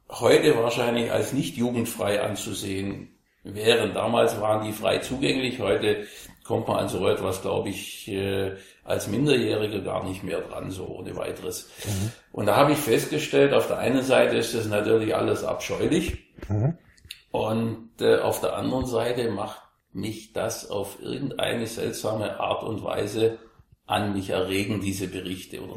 heute 0.08 0.56
wahrscheinlich 0.56 1.10
als 1.10 1.32
nicht 1.32 1.56
jugendfrei 1.56 2.22
anzusehen 2.22 3.08
wären. 3.42 3.94
Damals 3.94 4.40
waren 4.40 4.64
die 4.66 4.72
frei 4.72 4.98
zugänglich, 4.98 5.60
heute 5.60 6.06
kommt 6.44 6.68
man 6.68 6.78
an 6.78 6.88
so 6.88 7.06
etwas, 7.08 7.42
glaube 7.42 7.70
ich, 7.70 8.08
äh, 8.08 8.52
als 8.84 9.08
Minderjähriger 9.08 9.80
gar 9.80 10.04
nicht 10.04 10.22
mehr 10.22 10.40
dran, 10.40 10.70
so 10.70 10.86
ohne 10.86 11.16
weiteres. 11.16 11.68
Und 12.32 12.46
da 12.46 12.56
habe 12.56 12.72
ich 12.72 12.78
festgestellt, 12.78 13.52
auf 13.52 13.66
der 13.66 13.78
einen 13.78 14.02
Seite 14.02 14.36
ist 14.36 14.54
das 14.54 14.66
natürlich 14.66 15.14
alles 15.14 15.44
abscheulich 15.44 16.18
und 17.32 17.90
äh, 18.00 18.18
auf 18.18 18.40
der 18.40 18.56
anderen 18.56 18.86
Seite 18.86 19.30
macht 19.30 19.60
mich 19.92 20.32
das 20.32 20.70
auf 20.70 20.98
irgendeine 21.00 21.66
seltsame 21.66 22.38
Art 22.38 22.62
und 22.62 22.84
Weise 22.84 23.38
an 23.86 24.12
mich 24.12 24.30
erregen, 24.30 24.80
diese 24.80 25.08
Berichte. 25.08 25.62
Oder 25.62 25.76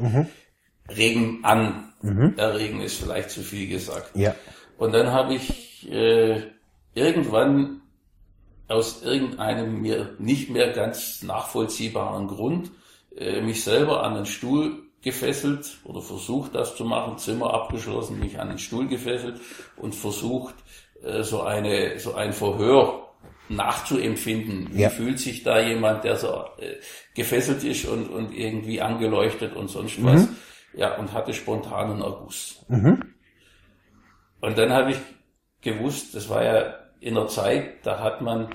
regen 0.96 1.40
an. 1.42 1.92
Erregen 2.36 2.80
ist 2.80 2.96
vielleicht 3.02 3.30
zu 3.30 3.42
viel 3.42 3.68
gesagt. 3.68 4.16
Ja. 4.16 4.34
Und 4.78 4.92
dann 4.94 5.08
habe 5.08 5.34
ich 5.34 5.90
äh, 5.90 6.40
irgendwann 6.94 7.82
aus 8.68 9.02
irgendeinem 9.02 9.82
mir 9.82 10.14
nicht 10.18 10.48
mehr 10.48 10.72
ganz 10.72 11.22
nachvollziehbaren 11.22 12.28
Grund 12.28 12.70
äh, 13.16 13.42
mich 13.42 13.62
selber 13.64 14.02
an 14.02 14.14
den 14.14 14.26
Stuhl 14.26 14.78
gefesselt 15.02 15.78
oder 15.84 16.00
versucht 16.00 16.54
das 16.54 16.76
zu 16.76 16.84
machen, 16.84 17.18
Zimmer 17.18 17.52
abgeschlossen, 17.52 18.18
mich 18.18 18.38
an 18.38 18.48
den 18.48 18.58
Stuhl 18.58 18.86
gefesselt 18.86 19.40
und 19.76 19.94
versucht 19.94 20.54
äh, 21.02 21.22
so 21.22 21.42
eine 21.42 21.98
so 21.98 22.14
ein 22.14 22.32
Verhör 22.32 23.08
nachzuempfinden. 23.48 24.68
Wie 24.72 24.82
Ja. 24.82 24.90
fühlt 24.90 25.18
sich 25.18 25.42
da 25.42 25.60
jemand, 25.60 26.04
der 26.04 26.16
so 26.16 26.28
äh, 26.58 26.76
gefesselt 27.14 27.64
ist 27.64 27.84
und, 27.86 28.08
und 28.08 28.32
irgendwie 28.32 28.80
angeleuchtet 28.80 29.54
und 29.56 29.68
sonst 29.68 30.02
was? 30.04 30.28
Ja, 30.74 30.96
und 30.98 31.12
hatte 31.12 31.32
spontanen 31.32 32.00
Erguss. 32.00 32.64
Und 34.40 34.56
dann 34.56 34.72
habe 34.72 34.92
ich 34.92 34.98
gewusst, 35.60 36.14
das 36.14 36.28
war 36.28 36.44
ja 36.44 36.74
in 37.00 37.14
der 37.14 37.26
Zeit, 37.26 37.84
da 37.84 37.98
hat 37.98 38.20
man 38.20 38.54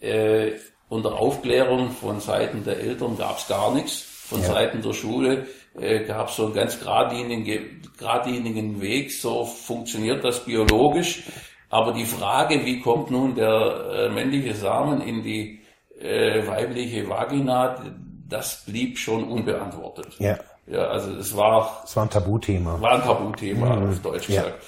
äh, 0.00 0.52
unter 0.88 1.14
Aufklärung 1.14 1.90
von 1.90 2.20
Seiten 2.20 2.64
der 2.64 2.78
Eltern 2.78 3.16
gab 3.16 3.38
es 3.38 3.48
gar 3.48 3.74
nichts, 3.74 4.02
von 4.02 4.40
Ja. 4.40 4.46
Seiten 4.46 4.82
der 4.82 4.92
Schule 4.92 5.46
äh, 5.78 6.04
gab 6.04 6.28
es 6.28 6.36
so 6.36 6.46
einen 6.46 6.54
ganz 6.54 6.78
geradlinigen, 6.78 7.82
geradlinigen 7.98 8.80
Weg, 8.80 9.12
so 9.12 9.44
funktioniert 9.44 10.22
das 10.24 10.44
biologisch. 10.44 11.24
Aber 11.70 11.92
die 11.92 12.04
Frage, 12.04 12.64
wie 12.64 12.80
kommt 12.80 13.10
nun 13.10 13.34
der 13.34 13.48
äh, 13.50 14.08
männliche 14.10 14.54
Samen 14.54 15.00
in 15.00 15.22
die 15.22 15.60
äh, 16.00 16.46
weibliche 16.46 17.08
Vagina, 17.08 17.82
das 18.28 18.64
blieb 18.64 18.98
schon 18.98 19.24
unbeantwortet. 19.24 20.14
Ja. 20.18 20.38
Ja, 20.66 20.86
also 20.86 21.10
es 21.12 21.36
war 21.36 21.80
Das 21.82 21.94
war 21.96 22.04
ein 22.04 22.10
Tabuthema. 22.10 22.80
war 22.80 22.92
ein 22.92 23.02
Tabuthema, 23.02 23.88
auf 23.88 24.00
Deutsch 24.00 24.28
Ja. 24.30 24.42
gesagt. 24.42 24.62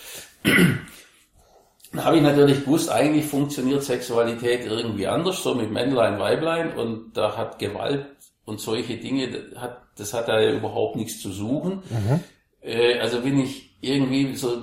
Dann 1.93 2.05
habe 2.05 2.17
ich 2.17 2.23
natürlich 2.23 2.65
gewusst, 2.65 2.91
eigentlich 2.91 3.25
funktioniert 3.25 3.83
Sexualität 3.83 4.67
irgendwie 4.67 5.07
anders, 5.07 5.43
so 5.43 5.55
mit 5.55 5.71
Männlein, 5.71 6.19
Weiblein 6.19 6.73
und 6.77 7.17
da 7.17 7.37
hat 7.37 7.59
Gewalt 7.59 8.07
und 8.45 8.61
solche 8.61 8.97
Dinge, 8.99 9.31
das 9.31 9.61
hat, 9.61 9.83
das 9.97 10.13
hat 10.13 10.29
da 10.29 10.39
ja 10.41 10.53
überhaupt 10.53 10.97
nichts 10.97 11.21
zu 11.23 11.33
suchen. 11.33 11.83
Äh, 12.61 12.99
also 12.99 13.21
bin 13.23 13.41
ich 13.41 13.77
irgendwie 13.81 14.35
so 14.35 14.59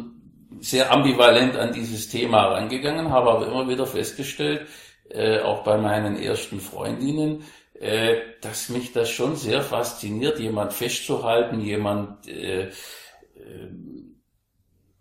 sehr 0.60 0.92
ambivalent 0.92 1.56
an 1.56 1.74
dieses 1.74 2.10
Thema 2.10 2.46
rangegangen, 2.50 3.10
habe 3.10 3.32
aber 3.32 3.48
immer 3.48 3.68
wieder 3.68 3.88
festgestellt, 3.88 4.68
äh, 5.10 5.40
auch 5.40 5.64
bei 5.64 5.78
meinen 5.78 6.18
ersten 6.22 6.60
Freundinnen, 6.60 7.44
äh, 7.80 8.16
dass 8.42 8.70
mich 8.70 8.94
das 8.94 9.10
schon 9.10 9.36
sehr 9.36 9.62
fasziniert, 9.62 10.40
jemand 10.40 10.74
festzuhalten, 10.74 11.60
jemand 11.62 12.28
äh, 12.28 12.70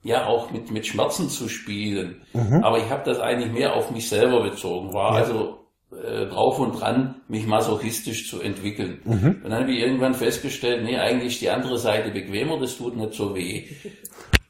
ja 0.02 0.26
auch 0.26 0.50
mit, 0.50 0.70
mit 0.70 0.86
Schmerzen 0.86 1.28
zu 1.28 1.48
spielen. 1.48 2.22
Aber 2.62 2.78
ich 2.78 2.90
habe 2.90 3.02
das 3.04 3.20
eigentlich 3.20 3.52
mehr 3.52 3.74
auf 3.74 3.90
mich 3.90 4.08
selber 4.08 4.42
bezogen, 4.42 4.92
war 4.92 5.12
also 5.12 5.58
äh, 5.92 6.26
drauf 6.26 6.58
und 6.58 6.80
dran, 6.80 7.16
mich 7.28 7.46
masochistisch 7.46 8.28
zu 8.28 8.40
entwickeln. 8.40 9.00
Und 9.04 9.50
dann 9.50 9.60
habe 9.60 9.72
ich 9.72 9.80
irgendwann 9.80 10.14
festgestellt, 10.14 10.82
nee, 10.84 10.96
eigentlich 10.98 11.34
ist 11.34 11.42
die 11.42 11.50
andere 11.50 11.78
Seite 11.78 12.10
bequemer, 12.10 12.58
das 12.58 12.76
tut 12.76 12.96
nicht 12.96 13.12
so 13.14 13.34
weh. 13.34 13.64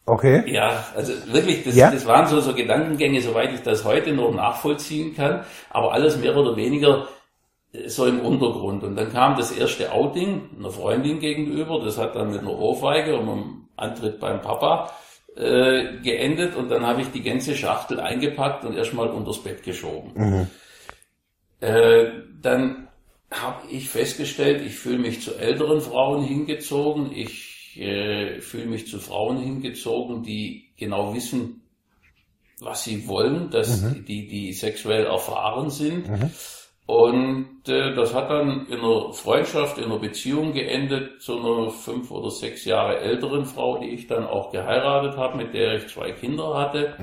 Okay. 0.07 0.43
Ja, 0.51 0.85
also 0.97 1.13
wirklich, 1.33 1.65
das, 1.65 1.77
Ja. 1.77 1.91
das 1.91 2.07
waren 2.07 2.27
so, 2.27 2.41
so 2.41 2.55
Gedankengänge, 2.55 3.21
soweit 3.21 3.53
ich 3.53 3.61
das 3.61 3.85
heute 3.85 4.13
noch 4.13 4.33
nachvollziehen 4.35 5.15
kann, 5.15 5.45
aber 5.71 5.93
alles 5.93 6.17
mehr 6.17 6.37
oder 6.37 6.57
weniger 6.57 7.03
äh, 7.03 7.22
so 7.87 8.07
im 8.07 8.21
Untergrund. 8.21 8.85
Und 8.85 8.97
dann 8.97 9.11
kam 9.11 9.37
das 9.37 9.51
erste 9.53 9.93
Outing 9.93 10.51
einer 10.59 10.71
Freundin 10.71 11.21
gegenüber, 11.21 11.81
das 11.85 11.99
hat 11.99 12.15
dann 12.15 12.31
mit 12.31 12.41
einer 12.41 12.59
Ohrfeige 12.59 13.17
und 13.19 13.29
einem 13.29 13.69
Antritt 13.77 14.21
beim 14.21 14.41
Papa 14.43 14.93
äh, 15.37 15.99
geendet 16.03 16.57
und 16.57 16.69
dann 16.71 16.87
habe 16.87 17.01
ich 17.01 17.09
die 17.11 17.23
ganze 17.23 17.57
Schachtel 17.57 18.01
eingepackt 18.01 18.65
und 18.65 18.77
erstmal 18.77 19.09
unters 19.09 19.43
Bett 19.43 19.63
geschoben. 19.63 20.13
Äh, 21.61 22.11
dann 22.43 22.89
habe 23.31 23.67
ich 23.71 23.89
festgestellt, 23.89 24.63
ich 24.67 24.75
fühle 24.75 24.99
mich 24.99 25.23
zu 25.23 25.35
älteren 25.35 25.81
Frauen 25.81 26.23
hingezogen, 26.23 27.13
ich 27.13 27.79
äh, 27.81 28.41
fühle 28.41 28.67
mich 28.67 28.89
zu 28.89 28.99
Frauen 28.99 29.39
hingezogen, 29.39 30.23
die 30.23 30.69
genau 30.77 31.15
wissen, 31.15 31.63
was 32.61 32.85
sie 32.85 33.09
wollen, 33.09 33.49
dass 33.51 33.83
die, 34.05 34.29
die 34.29 34.53
sexuell 34.53 35.07
erfahren 35.07 35.71
sind. 35.71 36.07
Und 36.87 37.69
äh, 37.69 37.95
das 37.95 38.13
hat 38.13 38.29
dann 38.31 38.67
in 38.67 38.81
einer 38.81 39.13
Freundschaft, 39.13 39.79
in 39.79 39.85
einer 39.85 39.99
Beziehung 39.99 40.53
geendet 40.53 41.23
zu 41.23 41.39
einer 41.39 41.71
fünf 41.71 42.11
oder 42.11 42.31
sechs 42.31 42.65
Jahre 42.65 42.99
älteren 42.99 43.47
Frau, 43.47 43.79
die 43.79 43.91
ich 43.91 44.09
dann 44.09 44.27
auch 44.27 44.51
geheiratet 44.51 45.17
habe, 45.17 45.37
mit 45.37 45.55
der 45.55 45.77
ich 45.77 45.89
zwei 45.89 46.11
Kinder 46.13 46.55
hatte. 46.57 46.97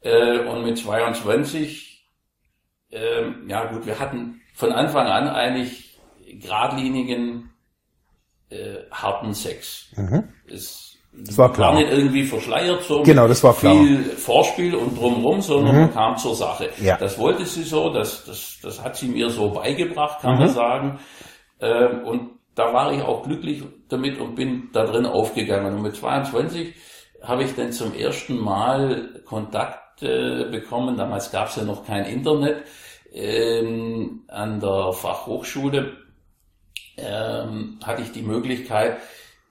Äh, 0.00 0.40
und 0.40 0.64
mit 0.64 0.78
22, 0.78 2.08
ähm, 2.90 3.48
ja 3.48 3.66
gut, 3.66 3.86
wir 3.86 3.98
hatten 3.98 4.40
von 4.54 4.72
Anfang 4.72 5.06
an 5.06 5.28
eigentlich 5.28 5.98
geradlinigen, 6.26 7.50
äh, 8.50 8.78
harten 8.90 9.32
Sex. 9.34 9.92
Es 10.46 10.87
Das 11.12 11.36
war 11.36 11.52
klar. 11.52 11.72
war 11.74 11.80
nicht 11.80 11.90
irgendwie 11.90 12.24
verschleiert 12.24 12.82
so. 12.84 13.02
Genau, 13.02 13.26
das 13.26 13.42
war 13.42 13.54
klar. 13.54 13.74
Viel 13.74 14.04
Vorspiel 14.04 14.74
und 14.74 14.96
drumherum, 14.96 15.40
sondern 15.40 15.74
man 15.76 15.92
kam 15.92 16.16
zur 16.16 16.34
Sache. 16.34 16.70
Ja. 16.80 16.96
Das 16.96 17.18
wollte 17.18 17.44
sie 17.44 17.62
so, 17.64 17.92
das, 17.92 18.24
das, 18.24 18.58
das 18.62 18.82
hat 18.84 18.96
sie 18.96 19.08
mir 19.08 19.28
so 19.30 19.50
beigebracht, 19.50 20.20
kann 20.20 20.34
Mhm. 20.34 20.38
man 20.40 20.48
sagen. 20.50 20.98
Ähm, 21.60 22.04
und 22.04 22.30
da 22.54 22.72
war 22.72 22.92
ich 22.92 23.02
auch 23.02 23.22
glücklich 23.24 23.62
damit 23.88 24.20
und 24.20 24.34
bin 24.36 24.68
da 24.72 24.84
drin 24.84 25.06
aufgegangen. 25.06 25.74
Und 25.74 25.82
mit 25.82 25.96
22 25.96 26.74
habe 27.22 27.42
ich 27.44 27.54
dann 27.56 27.72
zum 27.72 27.94
ersten 27.94 28.36
Mal 28.38 29.20
Kontakt 29.24 30.02
äh, 30.02 30.44
bekommen. 30.50 30.96
Damals 30.96 31.32
gab 31.32 31.48
es 31.48 31.56
ja 31.56 31.64
noch 31.64 31.84
kein 31.84 32.04
Internet 32.04 32.62
ähm, 33.12 34.22
an 34.28 34.60
der 34.60 34.92
Fachhochschule. 34.92 35.96
Ähm, 36.96 37.78
hatte 37.84 38.02
ich 38.02 38.10
die 38.12 38.22
Möglichkeit, 38.22 38.98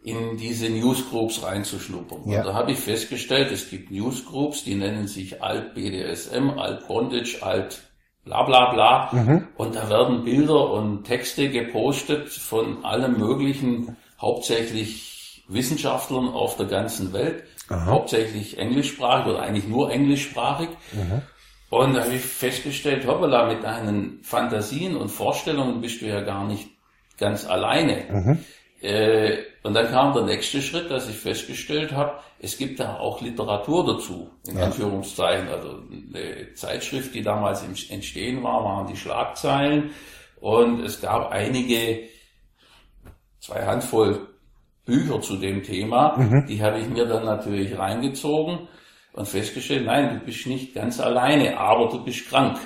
in 0.07 0.37
diese 0.37 0.69
Newsgroups 0.69 1.43
reinzuschnuppern. 1.43 2.29
Ja. 2.29 2.39
Und 2.39 2.47
da 2.47 2.53
habe 2.53 2.71
ich 2.71 2.79
festgestellt, 2.79 3.51
es 3.51 3.69
gibt 3.69 3.91
Newsgroups, 3.91 4.63
die 4.63 4.75
nennen 4.75 5.05
sich 5.05 5.43
Alt 5.43 5.73
BDSM, 5.73 6.51
Alt 6.51 6.87
Bondage, 6.87 7.39
Alt 7.41 7.81
bla 8.23 8.43
bla 8.43 8.71
bla. 8.73 9.09
Und 9.57 9.75
da 9.75 9.89
werden 9.89 10.23
Bilder 10.23 10.71
und 10.71 11.03
Texte 11.03 11.49
gepostet 11.49 12.29
von 12.29 12.85
allen 12.85 13.19
möglichen, 13.19 13.97
hauptsächlich 14.21 15.43
Wissenschaftlern 15.49 16.29
auf 16.29 16.55
der 16.55 16.67
ganzen 16.67 17.11
Welt, 17.11 17.43
hauptsächlich 17.69 18.57
englischsprachig 18.57 19.27
oder 19.27 19.41
eigentlich 19.41 19.67
nur 19.67 19.91
englischsprachig. 19.91 20.69
Und 21.69 21.95
da 21.95 22.05
habe 22.05 22.13
ich 22.13 22.21
festgestellt, 22.21 23.05
hoppala, 23.05 23.47
mit 23.47 23.61
deinen 23.61 24.19
Fantasien 24.23 24.95
und 24.95 25.09
Vorstellungen 25.09 25.81
bist 25.81 26.01
du 26.01 26.05
ja 26.05 26.21
gar 26.21 26.47
nicht 26.47 26.69
ganz 27.17 27.45
alleine. 27.45 28.39
Äh, 28.79 29.39
und 29.67 29.73
dann 29.73 29.89
kam 29.89 30.13
der 30.13 30.23
nächste 30.23 30.61
Schritt, 30.61 30.89
dass 30.89 31.09
ich 31.09 31.17
festgestellt 31.17 31.91
habe, 31.91 32.19
es 32.39 32.57
gibt 32.57 32.79
da 32.79 32.99
auch 32.99 33.19
Literatur 33.19 33.85
dazu, 33.85 34.31
in 34.47 34.57
Anführungszeichen. 34.57 35.49
Also 35.49 35.81
eine 35.91 36.53
Zeitschrift, 36.53 37.13
die 37.13 37.21
damals 37.21 37.63
im 37.63 37.73
Entstehen 37.93 38.41
war, 38.43 38.63
waren 38.63 38.87
die 38.87 38.95
Schlagzeilen. 38.95 39.91
Und 40.39 40.79
es 40.85 41.01
gab 41.01 41.31
einige, 41.31 42.07
zwei 43.41 43.65
Handvoll 43.65 44.29
Bücher 44.85 45.19
zu 45.19 45.35
dem 45.35 45.63
Thema. 45.63 46.15
Die 46.47 46.63
habe 46.63 46.79
ich 46.79 46.87
mir 46.87 47.05
dann 47.05 47.25
natürlich 47.25 47.77
reingezogen 47.77 48.69
und 49.11 49.27
festgestellt, 49.27 49.85
nein, 49.85 50.17
du 50.17 50.25
bist 50.25 50.47
nicht 50.47 50.75
ganz 50.75 51.01
alleine, 51.01 51.59
aber 51.59 51.89
du 51.89 52.05
bist 52.05 52.29
krank. 52.29 52.57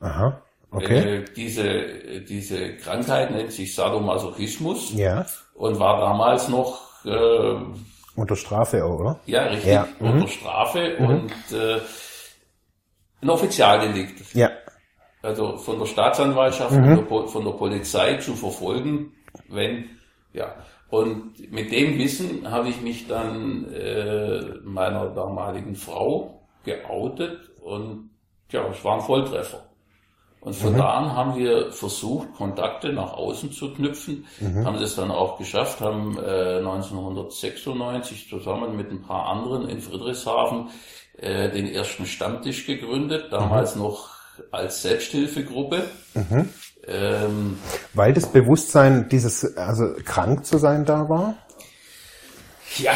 Aha. 0.00 0.42
Okay. 0.70 1.18
Äh, 1.20 1.24
diese, 1.34 2.20
diese 2.28 2.76
Krankheit 2.76 3.30
nennt 3.30 3.52
sich 3.52 3.74
Sadomasochismus 3.74 4.92
ja. 4.94 5.24
und 5.54 5.78
war 5.78 5.98
damals 6.00 6.48
noch 6.48 7.04
äh, 7.04 7.56
Unter 8.16 8.36
Strafe 8.36 8.84
auch, 8.84 8.98
oder? 9.00 9.20
ja 9.26 9.44
richtig 9.44 9.72
Ja, 9.72 9.88
mhm. 9.98 10.10
unter 10.10 10.28
Strafe 10.28 10.96
und 10.98 11.32
äh, 11.52 11.80
ein 13.22 13.30
Offizialdelikt. 13.30 14.34
Ja. 14.34 14.50
Also 15.22 15.56
von 15.56 15.78
der 15.78 15.86
Staatsanwaltschaft, 15.86 16.72
Mhm. 16.72 17.06
von, 17.06 17.08
der, 17.08 17.28
von 17.28 17.44
der 17.44 17.52
Polizei 17.52 18.14
zu 18.18 18.34
verfolgen, 18.34 19.12
wenn, 19.48 19.86
ja. 20.32 20.54
Und 20.90 21.50
mit 21.50 21.70
dem 21.70 21.98
Wissen 21.98 22.50
habe 22.50 22.68
ich 22.68 22.80
mich 22.80 23.08
dann 23.08 23.70
äh, 23.74 24.40
meiner 24.64 25.08
damaligen 25.10 25.74
Frau 25.74 26.40
geoutet 26.64 27.38
und 27.62 28.10
ja, 28.50 28.66
es 28.68 28.82
war 28.84 28.94
ein 28.94 29.00
Volltreffer. 29.02 29.67
Und 30.40 30.54
von 30.54 30.72
Mhm. 30.72 30.76
da 30.78 30.90
an 30.90 31.12
haben 31.16 31.36
wir 31.36 31.72
versucht, 31.72 32.32
Kontakte 32.36 32.92
nach 32.92 33.12
außen 33.14 33.50
zu 33.52 33.74
knüpfen, 33.74 34.24
Mhm. 34.40 34.64
haben 34.64 34.78
das 34.80 34.94
dann 34.94 35.10
auch 35.10 35.36
geschafft, 35.38 35.80
haben 35.80 36.16
äh, 36.18 36.60
1996 36.60 38.28
zusammen 38.28 38.76
mit 38.76 38.90
ein 38.90 39.02
paar 39.02 39.26
anderen 39.26 39.68
in 39.68 39.80
Friedrichshafen 39.80 40.68
äh, 41.20 41.50
den 41.50 41.66
ersten 41.66 42.06
Stammtisch 42.06 42.66
gegründet, 42.66 43.32
damals 43.32 43.74
Mhm. 43.74 43.82
noch 43.82 44.10
als 44.52 44.82
Selbsthilfegruppe. 44.82 45.82
Ähm, 46.86 47.58
Weil 47.94 48.12
das 48.12 48.28
Bewusstsein, 48.30 49.08
dieses, 49.10 49.56
also 49.56 49.84
krank 50.04 50.46
zu 50.46 50.58
sein 50.58 50.84
da 50.84 51.08
war? 51.08 51.34
Ja, 52.78 52.92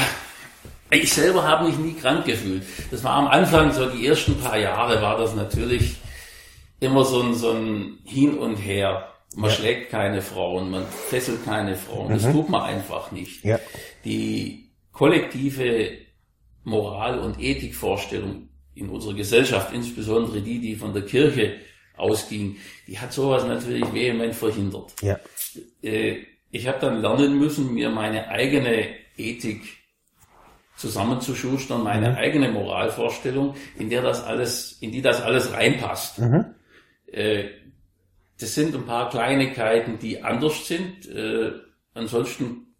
ich 0.90 1.12
selber 1.12 1.42
habe 1.42 1.64
mich 1.66 1.76
nie 1.78 1.94
krank 1.94 2.24
gefühlt. 2.24 2.62
Das 2.92 3.02
war 3.02 3.14
am 3.14 3.26
Anfang, 3.26 3.72
so 3.72 3.87
die 3.90 4.07
ersten 4.07 4.38
paar 4.38 4.57
Jahre 4.59 5.02
war 5.02 5.18
das 5.18 5.35
natürlich 5.35 5.96
immer 6.83 7.05
so 7.05 7.23
ein, 7.23 7.35
so 7.35 7.51
ein 7.53 7.99
Hin 8.05 8.38
und 8.38 8.57
Her. 8.57 9.09
Man 9.35 9.51
schlägt 9.51 9.90
keine 9.90 10.21
Frauen, 10.21 10.71
man 10.71 10.87
fesselt 10.87 11.45
keine 11.45 11.75
Frauen. 11.77 12.11
Das 12.11 12.31
tut 12.31 12.49
man 12.51 12.62
einfach 12.62 13.12
nicht. 13.12 13.45
Ja. 13.45 13.59
Die 14.05 14.71
kollektive 14.92 15.92
Moral- 16.64 17.18
und 17.18 17.40
Ethikvorstellung 17.40 18.49
in 18.75 18.88
unserer 18.88 19.14
Gesellschaft, 19.14 19.73
insbesondere 19.73 20.40
die, 20.40 20.59
die 20.61 20.77
von 20.77 20.92
der 20.92 21.03
Kirche 21.03 21.55
ausging, 21.97 22.57
die 22.87 22.99
hat 22.99 23.12
sowas 23.12 23.45
natürlich 23.45 23.92
vehement 23.92 24.35
verhindert 24.35 24.92
Ja. 25.03 25.18
äh, 25.83 26.16
ich 26.51 26.68
habe 26.68 26.79
dann 26.81 27.01
lernen 27.01 27.38
müssen, 27.38 27.73
mir 27.73 27.88
meine 27.90 28.29
eigene 28.29 28.88
Ethik 29.16 29.62
zusammenzuschustern, 30.77 31.83
meine 31.83 32.16
eigene 32.16 32.51
Moralvorstellung, 32.51 33.55
in 33.79 33.88
der 33.88 34.03
das 34.03 34.23
alles, 34.23 34.79
in 34.81 34.92
die 34.92 35.01
das 35.01 35.23
alles 35.23 35.53
reinpasst. 35.53 36.21
Äh, 37.12 37.51
das 38.40 38.55
sind 38.55 38.75
ein 38.75 38.87
paar 38.87 39.09
Kleinigkeiten, 39.11 39.98
die 39.98 40.22
anders 40.22 40.66
sind. 40.66 41.09
Äh, 41.09 41.53
ansonsten 41.94 42.75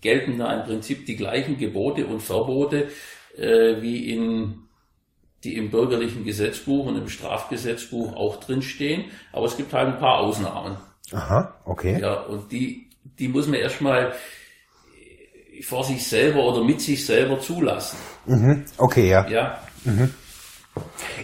gelten 0.00 0.38
da 0.38 0.52
im 0.60 0.64
Prinzip 0.66 1.06
die 1.06 1.16
gleichen 1.16 1.56
Gebote 1.56 2.06
und 2.06 2.20
Verbote 2.20 2.88
äh, 3.36 3.80
wie 3.80 4.12
in 4.12 4.68
die 5.44 5.56
im 5.56 5.70
bürgerlichen 5.70 6.24
Gesetzbuch 6.24 6.86
und 6.86 6.96
im 6.96 7.08
Strafgesetzbuch 7.08 8.16
auch 8.16 8.40
drinstehen. 8.40 9.04
Aber 9.32 9.46
es 9.46 9.56
gibt 9.56 9.72
halt 9.72 9.94
ein 9.94 9.98
paar 9.98 10.18
Ausnahmen. 10.18 10.76
Aha, 11.12 11.54
okay. 11.64 12.00
Ja, 12.00 12.22
und 12.22 12.50
die, 12.50 12.90
die 13.18 13.28
muss 13.28 13.46
man 13.46 13.60
erstmal 13.60 14.14
vor 15.62 15.84
sich 15.84 16.06
selber 16.06 16.44
oder 16.44 16.64
mit 16.64 16.80
sich 16.80 17.04
selber 17.04 17.40
zulassen. 17.40 17.98
Okay, 18.78 19.08
ja. 19.08 19.28
Ja, 19.28 19.60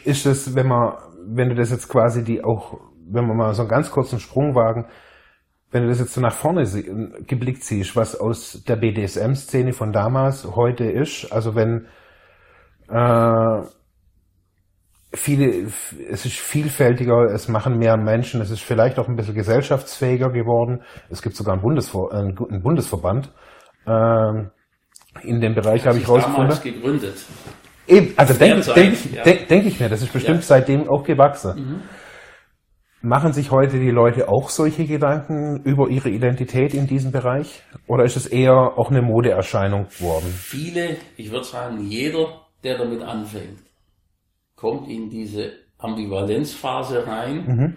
Ist 0.04 0.26
es, 0.26 0.54
wenn 0.54 0.68
man, 0.68 0.94
wenn 1.26 1.48
du 1.48 1.54
das 1.54 1.70
jetzt 1.70 1.88
quasi 1.88 2.24
die 2.24 2.42
auch, 2.44 2.78
wenn 3.10 3.26
man 3.26 3.36
mal 3.36 3.54
so 3.54 3.62
einen 3.62 3.70
ganz 3.70 3.90
kurzen 3.90 4.20
Sprung 4.20 4.54
wagen, 4.54 4.86
wenn 5.70 5.82
du 5.82 5.88
das 5.88 5.98
jetzt 5.98 6.14
so 6.14 6.20
nach 6.20 6.32
vorne 6.34 6.66
sie- 6.66 6.88
geblickt 7.26 7.64
siehst, 7.64 7.96
was 7.96 8.18
aus 8.18 8.62
der 8.66 8.76
BDSM-Szene 8.76 9.72
von 9.72 9.92
damals 9.92 10.44
heute 10.54 10.84
ist, 10.84 11.32
also 11.32 11.54
wenn 11.56 11.86
äh, 12.88 13.62
viele, 15.12 15.66
es 16.10 16.26
ist 16.26 16.38
vielfältiger, 16.38 17.24
es 17.32 17.48
machen 17.48 17.78
mehr 17.78 17.96
Menschen, 17.96 18.40
es 18.40 18.50
ist 18.50 18.62
vielleicht 18.62 18.98
auch 18.98 19.08
ein 19.08 19.16
bisschen 19.16 19.34
gesellschaftsfähiger 19.34 20.30
geworden. 20.30 20.82
Es 21.10 21.22
gibt 21.22 21.36
sogar 21.36 21.54
einen, 21.54 21.62
Bundesver 21.62 22.08
äh, 22.12 22.16
einen 22.16 22.62
Bundesverband. 22.62 23.32
Ähm, 23.86 24.50
in 25.22 25.40
dem 25.40 25.54
Bereich 25.54 25.86
habe 25.86 25.98
ich 25.98 26.08
rausgefunden. 26.08 26.42
damals 26.48 26.62
gegründet. 26.62 27.24
Eben, 27.86 28.14
also 28.16 28.34
denke 28.34 28.72
denk, 28.74 28.92
ich- 28.94 29.12
ja. 29.12 29.22
denk, 29.24 29.48
denk 29.48 29.66
ich 29.66 29.78
mir, 29.80 29.88
das 29.88 30.02
ist 30.02 30.12
bestimmt 30.12 30.38
Ja. 30.38 30.42
seitdem 30.42 30.88
auch 30.88 31.04
gewachsen. 31.04 31.82
Machen 33.02 33.34
sich 33.34 33.50
heute 33.50 33.78
die 33.78 33.90
Leute 33.90 34.28
auch 34.30 34.48
solche 34.48 34.86
Gedanken 34.86 35.62
über 35.64 35.88
ihre 35.90 36.08
Identität 36.08 36.72
in 36.72 36.86
diesem 36.86 37.12
Bereich? 37.12 37.62
Oder 37.86 38.04
ist 38.04 38.16
es 38.16 38.26
eher 38.26 38.54
auch 38.78 38.90
eine 38.90 39.02
Modeerscheinung 39.02 39.88
geworden? 39.88 40.26
Viele, 40.26 40.96
ich 41.18 41.30
würde 41.30 41.44
sagen, 41.44 41.80
jeder, 41.86 42.40
der 42.62 42.78
damit 42.78 43.02
anfängt, 43.02 43.58
kommt 44.56 44.88
in 44.88 45.10
diese 45.10 45.52
Ambivalenzphase 45.76 47.06
rein. 47.06 47.76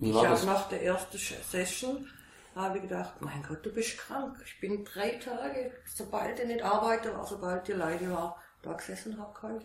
Wie 0.00 0.08
Ich 0.08 0.14
war 0.14 0.22
habe 0.24 0.30
das? 0.34 0.46
nach 0.46 0.68
der 0.68 0.82
ersten 0.82 1.18
Session 1.18 2.04
habe 2.58 2.78
ich 2.78 2.82
gedacht, 2.82 3.14
mein 3.20 3.42
Gott, 3.46 3.64
du 3.64 3.72
bist 3.72 3.98
krank. 3.98 4.36
Ich 4.44 4.60
bin 4.60 4.84
drei 4.84 5.10
Tage, 5.12 5.72
sobald 5.86 6.38
ich 6.38 6.46
nicht 6.46 6.62
arbeite 6.62 7.12
war, 7.14 7.24
sobald 7.24 7.66
die 7.68 7.72
Leute 7.72 8.10
war, 8.10 8.36
da 8.62 8.72
gesessen 8.72 9.18
habe 9.18 9.32
geheult. 9.40 9.64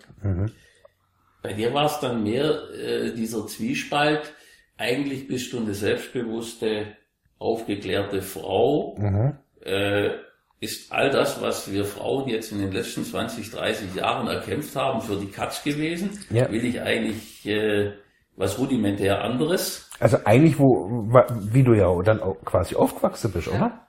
Bei 1.41 1.53
dir 1.53 1.73
war 1.73 1.85
es 1.85 1.99
dann 1.99 2.23
mehr 2.23 2.69
äh, 2.71 3.13
dieser 3.13 3.45
Zwiespalt. 3.47 4.33
Eigentlich 4.77 5.27
bist 5.27 5.51
du 5.53 5.59
eine 5.59 5.73
selbstbewusste, 5.73 6.95
aufgeklärte 7.37 8.21
Frau. 8.21 8.95
Äh, 9.61 10.11
ist 10.59 10.93
all 10.93 11.09
das, 11.09 11.41
was 11.41 11.71
wir 11.71 11.83
Frauen 11.83 12.29
jetzt 12.29 12.53
in 12.53 12.59
den 12.59 12.71
letzten 12.71 13.03
20, 13.03 13.51
30 13.51 13.95
Jahren 13.95 14.27
erkämpft 14.27 14.75
haben, 14.77 15.01
für 15.01 15.17
die 15.17 15.29
Katz 15.29 15.61
gewesen? 15.63 16.11
Ja. 16.29 16.49
Will 16.49 16.63
ich 16.63 16.81
eigentlich 16.81 17.45
äh, 17.45 17.91
was 18.35 18.57
rudimentär 18.57 19.21
anderes? 19.23 19.89
Also 19.99 20.17
eigentlich, 20.25 20.57
wo, 20.59 20.87
wie 21.51 21.63
du 21.63 21.73
ja 21.73 21.89
dann 22.01 22.21
auch 22.21 22.37
quasi 22.43 22.75
aufgewachsen 22.75 23.31
bist, 23.31 23.47
oder? 23.47 23.85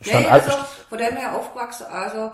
Stand 0.00 0.24
Nee, 0.24 0.30
all- 0.30 0.40
also 0.40 0.50
von 0.88 0.98
dem 0.98 1.16
her 1.16 1.36
aufgewachsen, 1.36 1.86
also 1.86 2.32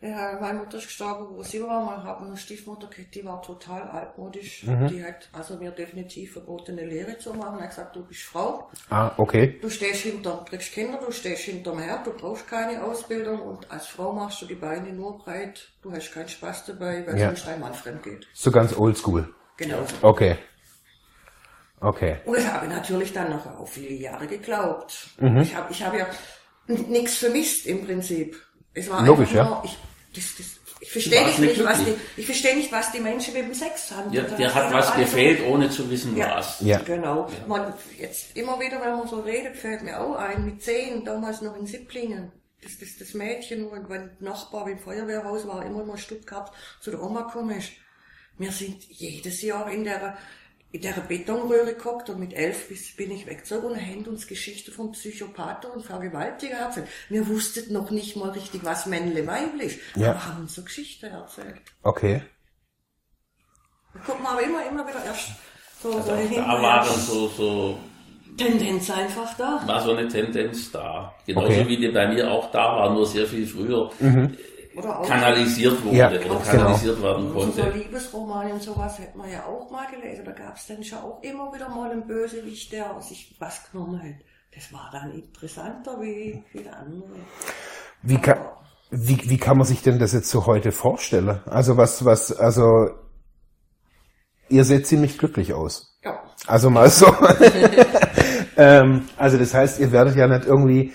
ja, 0.00 0.38
meine 0.40 0.60
Mutter 0.60 0.78
ist 0.78 0.86
gestorben, 0.86 1.26
wo 1.36 1.42
sie 1.42 1.60
war, 1.60 1.84
man 1.84 2.04
hat 2.04 2.20
eine 2.20 2.36
Stiefmutter 2.36 2.86
gekriegt, 2.86 3.16
die 3.16 3.24
war 3.24 3.42
total 3.42 3.82
altmodisch. 3.82 4.62
Mhm. 4.62 4.86
Die 4.86 5.02
hat 5.04 5.28
also 5.32 5.56
mir 5.56 5.72
definitiv 5.72 6.34
verboten, 6.34 6.78
eine 6.78 6.86
Lehre 6.88 7.18
zu 7.18 7.34
machen. 7.34 7.56
Er 7.58 7.64
hat 7.64 7.70
gesagt, 7.70 7.96
du 7.96 8.04
bist 8.04 8.22
Frau, 8.22 8.70
Ah, 8.90 9.10
okay. 9.16 9.58
du 9.60 9.68
stehst 9.68 10.02
hinter, 10.02 10.44
kriegst 10.48 10.72
Kinder, 10.72 11.00
du 11.04 11.10
stehst 11.10 11.42
hinterm 11.42 11.80
Herd, 11.80 12.06
du 12.06 12.12
brauchst 12.12 12.46
keine 12.46 12.84
Ausbildung 12.84 13.40
und 13.42 13.68
als 13.72 13.88
Frau 13.88 14.12
machst 14.12 14.40
du 14.40 14.46
die 14.46 14.54
Beine 14.54 14.92
nur 14.92 15.18
breit, 15.18 15.68
du 15.82 15.90
hast 15.90 16.12
keinen 16.12 16.28
Spaß 16.28 16.66
dabei, 16.66 17.04
weil 17.04 17.18
Ja. 17.18 17.26
sonst 17.28 17.48
dein 17.48 17.58
Mann 17.58 17.74
fremd 17.74 18.04
geht. 18.04 18.28
So 18.34 18.52
ganz 18.52 18.78
oldschool. 18.78 19.34
Genau. 19.58 19.84
Okay. 20.02 20.36
Okay. 21.80 22.16
Und 22.24 22.36
das 22.36 22.46
habe 22.46 22.66
ich 22.66 22.72
natürlich 22.72 23.12
dann 23.12 23.30
noch 23.30 23.46
auch 23.46 23.68
viele 23.68 23.94
Jahre 23.94 24.26
geglaubt. 24.26 25.10
Mhm. 25.18 25.38
Ich 25.38 25.54
habe 25.54 25.72
ich 25.72 25.82
hab 25.82 25.94
ja 25.94 26.06
nichts 26.66 27.16
vermisst 27.18 27.66
im 27.66 27.84
Prinzip. 27.84 28.36
Es 28.74 28.90
war 28.90 29.04
Logisch, 29.04 29.30
einfach 29.30 29.44
ja. 29.44 29.44
nur, 29.44 29.64
ich, 29.64 29.76
das, 30.14 30.36
das, 30.36 30.46
ich 30.80 30.92
verstehe 30.92 31.24
nicht, 31.26 31.38
nicht 31.38 31.64
was 31.64 31.84
die, 31.84 31.94
ich 32.16 32.26
verstehe 32.26 32.56
nicht, 32.56 32.70
was 32.72 32.92
die 32.92 33.00
Menschen 33.00 33.34
mit 33.34 33.44
dem 33.44 33.54
Sex 33.54 33.90
haben. 33.92 34.12
Ja, 34.12 34.22
ist 34.22 34.32
hat 34.32 34.70
ja 34.70 34.72
was 34.72 34.94
gefehlt, 34.94 35.44
ohne 35.46 35.70
zu 35.70 35.88
wissen 35.90 36.16
Ja. 36.16 36.36
was. 36.36 36.60
Ja. 36.60 36.78
Genau. 36.80 37.28
Man, 37.46 37.72
jetzt 37.98 38.36
immer 38.36 38.58
wieder, 38.60 38.80
wenn 38.80 38.96
man 38.96 39.08
so 39.08 39.20
redet, 39.20 39.56
fällt 39.56 39.82
mir 39.82 40.00
auch 40.00 40.16
ein, 40.16 40.44
mit 40.44 40.62
zehn, 40.62 41.04
damals 41.04 41.42
noch 41.42 41.56
in 41.56 41.66
Sipplingen. 41.66 42.32
Das, 42.62 42.78
das, 42.78 42.98
das 42.98 43.14
Mädchen, 43.14 43.70
wenn, 43.70 43.88
wenn 43.88 44.10
der 44.20 44.30
Nachbar 44.30 44.68
im 44.68 44.78
Feuerwehrhaus 44.78 45.46
war, 45.46 45.64
immer 45.64 45.84
mal 45.84 45.98
Stuttgart 45.98 46.52
zu 46.80 46.90
der 46.90 47.02
Oma 47.02 47.22
komisch. 47.22 47.76
Wir 48.38 48.52
sind 48.52 48.84
jedes 48.88 49.42
Jahr 49.42 49.70
in 49.70 49.84
der, 49.84 50.16
in 50.72 50.80
der 50.82 50.92
Betonröhre 50.92 51.74
geguckt 51.74 52.08
und 52.10 52.20
mit 52.20 52.32
elf 52.34 52.68
bis, 52.68 52.94
bin 52.94 53.10
ich 53.10 53.26
weggezogen 53.26 53.70
und 53.72 53.80
haben 53.80 54.04
uns 54.06 54.26
Geschichte 54.26 54.70
von 54.70 54.92
Psychopathen 54.92 55.70
und 55.70 55.84
Vergewaltiger 55.84 56.56
erzählt. 56.56 56.86
Wir 57.08 57.26
wussten 57.28 57.72
noch 57.72 57.90
nicht 57.90 58.16
mal 58.16 58.30
richtig, 58.30 58.64
was 58.64 58.86
Männle 58.86 59.26
weiblich, 59.26 59.78
Ja. 59.96 60.10
aber 60.10 60.24
haben 60.26 60.40
uns 60.42 60.54
so 60.54 60.62
Geschichte 60.62 61.08
erzählt. 61.08 61.60
Okay. 61.82 62.22
Da 63.94 64.00
guckt 64.06 64.22
man 64.22 64.32
aber 64.32 64.42
immer, 64.42 64.66
immer 64.68 64.86
wieder 64.86 65.04
erst 65.04 65.30
so, 65.82 65.90
so 65.92 65.98
Da 66.06 66.16
hinterher. 66.16 66.62
war 66.62 66.84
dann 66.84 67.00
so, 67.00 67.28
so, 67.28 67.78
Tendenz 68.36 68.88
einfach 68.90 69.36
da. 69.36 69.60
war 69.66 69.82
so 69.82 69.94
eine 69.96 70.06
Tendenz 70.06 70.70
da. 70.70 71.12
Genauso 71.26 71.46
Okay. 71.48 71.68
wie 71.68 71.76
die 71.76 71.88
bei 71.88 72.06
mir 72.06 72.30
auch 72.30 72.50
da 72.52 72.76
war, 72.76 72.92
nur 72.92 73.04
sehr 73.06 73.26
viel 73.26 73.46
früher 73.46 73.90
Oder 74.78 75.00
auch 75.00 75.06
kanalisiert 75.06 75.84
wurde 75.84 75.96
Ja, 75.96 76.08
oder 76.08 76.18
genau. 76.18 76.38
kanalisiert 76.40 77.02
werden 77.02 77.32
so, 77.32 77.40
so 77.40 77.62
konnte. 77.62 77.78
Liebesromane 77.78 78.54
und 78.54 78.62
sowas 78.62 78.98
hätte 78.98 79.18
man 79.18 79.30
ja 79.30 79.44
auch 79.44 79.70
mal 79.70 79.86
gelesen. 79.90 80.24
Da 80.24 80.32
gab 80.32 80.56
es 80.56 80.66
dann 80.66 80.82
schon 80.84 80.98
auch 80.98 81.22
immer 81.22 81.52
wieder 81.52 81.68
mal 81.68 81.90
einen 81.90 82.06
Bösewicht, 82.06 82.72
der 82.72 83.00
sich 83.00 83.36
was 83.38 83.70
genommen 83.70 84.02
hat. 84.02 84.24
Das 84.54 84.72
war 84.72 84.88
dann 84.92 85.12
interessanter 85.12 86.00
wie 86.00 86.42
viele 86.50 86.72
andere. 86.74 87.10
Wie 88.02 88.18
kann, 88.18 88.38
wie, 88.90 89.18
wie 89.28 89.38
kann 89.38 89.58
man 89.58 89.66
sich 89.66 89.82
denn 89.82 89.98
das 89.98 90.12
jetzt 90.12 90.30
so 90.30 90.46
heute 90.46 90.72
vorstellen? 90.72 91.40
Also 91.46 91.76
was, 91.76 92.04
was, 92.04 92.32
also, 92.32 92.90
ihr 94.48 94.64
seht 94.64 94.86
ziemlich 94.86 95.18
glücklich 95.18 95.52
aus. 95.52 95.98
Ja. 96.04 96.22
Also 96.46 96.70
mal 96.70 96.88
so. 96.88 97.06
ähm, 98.56 99.08
also 99.16 99.36
das 99.36 99.52
heißt, 99.52 99.80
ihr 99.80 99.92
werdet 99.92 100.16
ja 100.16 100.26
nicht 100.26 100.46
irgendwie 100.46 100.92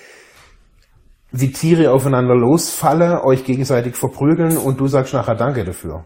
wie 1.33 1.51
Tiere 1.51 1.91
aufeinander 1.91 2.35
losfallen, 2.35 3.17
euch 3.19 3.43
gegenseitig 3.43 3.95
verprügeln 3.95 4.55
und 4.55 4.79
du 4.79 4.87
sagst 4.87 5.13
nachher 5.13 5.35
Danke 5.35 5.65
dafür. 5.65 6.05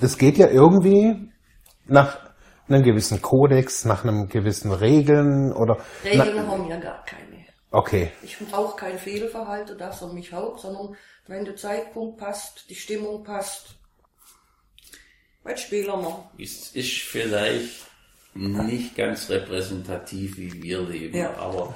Das 0.00 0.18
geht 0.18 0.36
ja 0.38 0.48
irgendwie 0.48 1.30
nach 1.86 2.18
einem 2.68 2.82
gewissen 2.82 3.22
Kodex, 3.22 3.84
nach 3.84 4.04
einem 4.04 4.28
gewissen 4.28 4.72
Regeln 4.72 5.52
oder 5.52 5.78
Regeln 6.04 6.32
na, 6.36 6.46
haben 6.48 6.66
ja 6.68 6.78
gar 6.78 7.04
keine. 7.04 7.44
okay, 7.70 8.10
Ich 8.22 8.36
brauche 8.50 8.76
kein 8.76 8.98
Fehlverhalten, 8.98 9.78
dass 9.78 10.02
er 10.02 10.12
mich 10.12 10.32
haut, 10.32 10.60
sondern 10.60 10.96
wenn 11.28 11.44
der 11.44 11.54
Zeitpunkt 11.56 12.18
passt, 12.18 12.68
die 12.68 12.74
Stimmung 12.74 13.22
passt, 13.22 13.76
was 15.44 15.60
spielen 15.60 15.86
wir? 15.86 16.30
Ist, 16.38 16.74
ist 16.74 17.02
vielleicht 17.02 17.86
nicht 18.34 18.96
ganz 18.96 19.30
repräsentativ, 19.30 20.38
wie 20.38 20.60
wir 20.60 20.80
leben, 20.82 21.16
Ja. 21.16 21.36
aber 21.36 21.74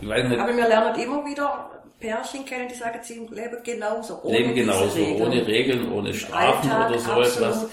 ich 0.00 0.08
weiß 0.08 0.28
nicht, 0.28 0.40
Aber 0.40 0.56
wir 0.56 0.68
lernen 0.68 0.98
immer 1.00 1.24
wieder 1.24 1.70
Pärchen 1.98 2.44
kennen, 2.46 2.68
die 2.68 2.74
sagen, 2.74 2.98
sie 3.02 3.18
leben 3.30 3.58
genauso. 3.62 4.20
Ohne 4.22 4.38
leben 4.38 4.54
genauso, 4.54 4.94
Regeln. 4.96 5.22
ohne 5.22 5.46
Regeln, 5.46 5.92
ohne 5.92 6.14
Strafen 6.14 6.70
Alltag 6.70 6.90
oder 6.90 6.98
so 6.98 7.40
etwas. 7.40 7.66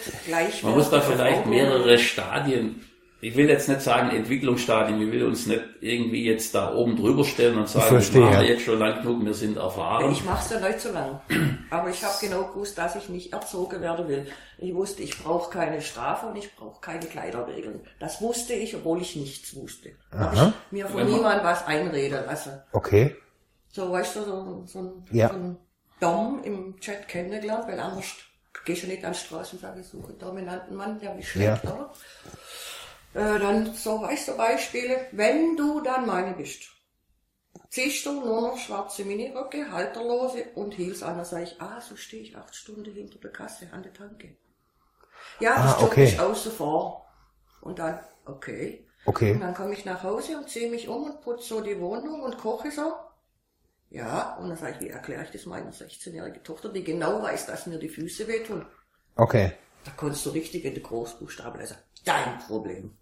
Man 0.64 0.74
muss 0.74 0.90
da 0.90 1.00
vielleicht 1.02 1.46
mehrere 1.46 1.98
Stadien, 1.98 2.84
ich 3.20 3.36
will 3.36 3.50
jetzt 3.50 3.68
nicht 3.68 3.82
sagen 3.82 4.10
Entwicklungsstadien, 4.16 5.02
ich 5.02 5.12
will 5.12 5.24
uns 5.26 5.48
nicht 5.48 5.62
irgendwie 5.82 6.24
jetzt 6.26 6.54
da 6.54 6.74
oben 6.74 6.96
drüber 6.96 7.24
stellen 7.24 7.58
und 7.58 7.68
sagen, 7.68 7.88
verstehe, 7.88 8.22
wir 8.22 8.26
machen 8.28 8.42
ja. 8.46 8.50
jetzt 8.52 8.62
schon 8.64 8.78
lang 8.80 9.02
genug, 9.02 9.26
wir 9.26 9.34
sind 9.34 9.58
erfahren. 9.58 10.12
Ich 10.12 10.24
mache 10.24 10.44
es 10.46 10.52
ja 10.62 10.68
nicht 10.68 10.80
so 10.80 10.92
lang. 10.92 11.20
Aber 11.72 11.90
ich 11.90 12.04
habe 12.04 12.14
genau 12.22 12.44
gewusst, 12.46 12.78
dass 12.78 12.96
ich 12.96 13.10
nicht 13.10 13.34
erzogen 13.34 13.82
werden 13.82 14.08
will. 14.08 14.28
Ich 14.60 14.74
wusste, 14.76 15.02
ich 15.04 15.18
brauche 15.24 15.50
keine 15.52 15.82
Strafe 15.82 16.28
und 16.28 16.36
ich 16.36 16.56
brauche 16.56 16.80
keine 16.80 17.06
Kleiderregeln. 17.06 17.82
Das 18.00 18.22
wusste 18.22 18.54
ich, 18.54 18.76
obwohl 18.76 19.02
ich 19.02 19.16
nichts 19.16 19.56
wusste. 19.56 19.92
Habe 20.12 20.38
Aha. 20.38 20.54
ich 20.68 20.72
mir 20.72 20.88
von 20.88 20.98
Wenn 21.00 21.08
man- 21.10 21.16
niemand 21.18 21.44
was 21.44 21.66
einreden 21.66 22.26
lassen. 22.26 22.62
okay, 22.72 23.16
So, 23.72 23.92
weißt 23.92 24.16
du, 24.16 24.24
so, 24.24 24.64
so, 24.66 24.80
ein, 24.80 25.06
Ja. 25.12 25.30
so 25.30 25.36
ein 25.36 25.58
Dom 26.00 26.42
im 26.44 26.80
Chat 26.80 27.08
kennengelernt, 27.08 27.68
weil 27.68 27.80
anders 27.80 28.06
gehst 28.66 28.84
du 28.84 28.88
nicht 28.88 29.04
an 29.06 29.14
die 29.14 29.20
Straße 29.20 29.56
und 29.56 29.62
sagst, 29.62 29.80
ich 29.80 29.88
suche 29.88 30.10
einen 30.10 30.20
dominanten 30.20 30.76
Mann, 30.76 31.00
der 31.00 31.14
mich 31.16 31.30
schlägt, 31.30 31.64
Ja. 31.64 31.72
oder? 31.74 31.94
Äh, 33.18 33.40
dann, 33.40 33.74
so, 33.74 34.02
weißt 34.02 34.30
du, 34.30 34.38
Beispiele, 34.38 35.08
wenn 35.12 35.58
du 35.58 35.82
dann 35.82 36.06
meine 36.06 36.36
bist, 36.36 36.64
ziehst 37.70 38.06
du 38.06 38.12
nur 38.14 38.42
noch 38.42 38.58
schwarze 38.58 39.06
Miniröcke, 39.06 39.72
Halterlose 39.72 40.46
und 40.56 40.78
Heels 40.78 41.04
an, 41.04 41.18
dann 41.18 41.26
sag 41.26 41.44
ich, 41.44 41.62
ah, 41.62 41.82
so 41.82 41.96
stehe 41.96 42.24
ich 42.24 42.36
acht 42.38 42.56
Stunden 42.56 42.94
hinter 42.94 43.20
der 43.20 43.32
Kasse 43.32 43.70
an 43.72 43.84
der 43.84 43.94
Tanke. 43.94 44.38
Ja, 45.40 45.56
Ah, 45.56 45.64
das 45.64 45.82
Job 45.82 45.92
okay. 45.92 46.04
ist 46.04 46.20
außen 46.20 46.52
vor. 46.52 47.08
Und 47.62 47.80
dann, 47.80 48.00
okay. 48.26 48.88
Und 49.28 49.40
okay, 49.40 49.42
dann 49.42 49.54
komme 49.56 49.74
ich 49.74 49.86
nach 49.86 50.04
Hause 50.04 50.38
und 50.38 50.50
ziehe 50.50 50.70
mich 50.70 50.88
um 50.90 51.04
und 51.06 51.22
putze 51.22 51.48
so 51.48 51.62
die 51.62 51.80
Wohnung 51.80 52.22
und 52.24 52.38
koche 52.38 52.72
so. 52.72 52.94
Ja, 53.90 54.36
und 54.38 54.48
dann 54.50 54.58
sage 54.58 54.76
ich, 54.76 54.80
wie 54.82 54.90
erkläre 54.90 55.24
ich 55.24 55.32
das 55.32 55.46
meiner 55.46 55.74
16-jährigen 55.74 56.44
Tochter, 56.44 56.70
die 56.70 56.84
genau 56.86 57.22
weiß, 57.22 57.48
dass 57.48 57.68
mir 57.68 57.80
die 57.80 57.90
Füße 57.90 58.28
wehtun. 58.28 58.66
okay. 59.18 59.52
Da 59.86 59.92
konntest 59.92 60.24
du 60.28 60.30
richtig 60.32 60.66
in 60.66 60.76
die 60.76 60.84
Großbuchstaben 60.84 61.60
lesen. 61.60 61.78
Dein 62.06 62.38
Problem. 62.40 62.96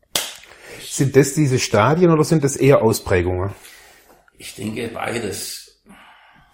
Sind 0.81 1.15
das 1.15 1.33
diese 1.33 1.59
Stadien 1.59 2.11
oder 2.11 2.23
sind 2.23 2.43
das 2.43 2.55
eher 2.55 2.81
Ausprägungen? 2.81 3.51
Ich 4.37 4.55
denke 4.55 4.89
beides. 4.93 5.81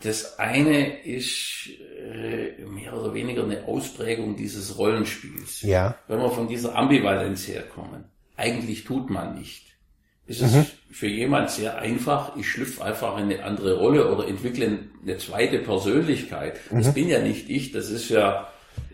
Das 0.04 0.40
eine 0.40 1.04
ist 1.04 1.70
äh, 2.00 2.64
mehr 2.66 2.94
oder 2.98 3.14
weniger 3.14 3.44
eine 3.44 3.66
Ausprägung 3.66 4.36
dieses 4.36 4.78
Rollenspiels. 4.78 5.62
Ja. 5.62 5.96
Wenn 6.08 6.20
wir 6.20 6.32
von 6.32 6.48
dieser 6.48 6.76
Ambivalenz 6.76 7.48
herkommen. 7.48 8.06
Eigentlich 8.36 8.84
tut 8.84 9.10
man 9.12 9.38
nicht. 9.38 9.68
Es 10.26 10.42
ist 10.42 10.54
Mhm. 10.56 10.66
für 10.92 11.08
jemand 11.08 11.52
sehr 11.52 11.78
einfach, 11.78 12.36
ich 12.38 12.50
schlüpfe 12.50 12.84
einfach 12.84 13.18
in 13.18 13.26
eine 13.26 13.44
andere 13.44 13.78
Rolle 13.78 14.12
oder 14.12 14.28
entwickle 14.28 14.80
eine 15.04 15.18
zweite 15.18 15.60
Persönlichkeit. 15.60 16.60
Mhm. 16.72 16.78
Das 16.84 16.94
bin 16.94 17.08
ja 17.10 17.20
nicht 17.20 17.50
ich, 17.50 17.72
das 17.72 17.90
ist 17.90 18.10
ja 18.10 18.48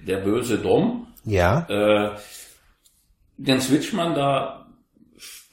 der 0.06 0.18
böse 0.18 0.58
Dom. 0.58 1.08
Ja, 1.24 1.66
Äh, 1.70 2.18
dann 3.38 3.62
switcht 3.62 3.94
man 3.94 4.16
da 4.16 4.67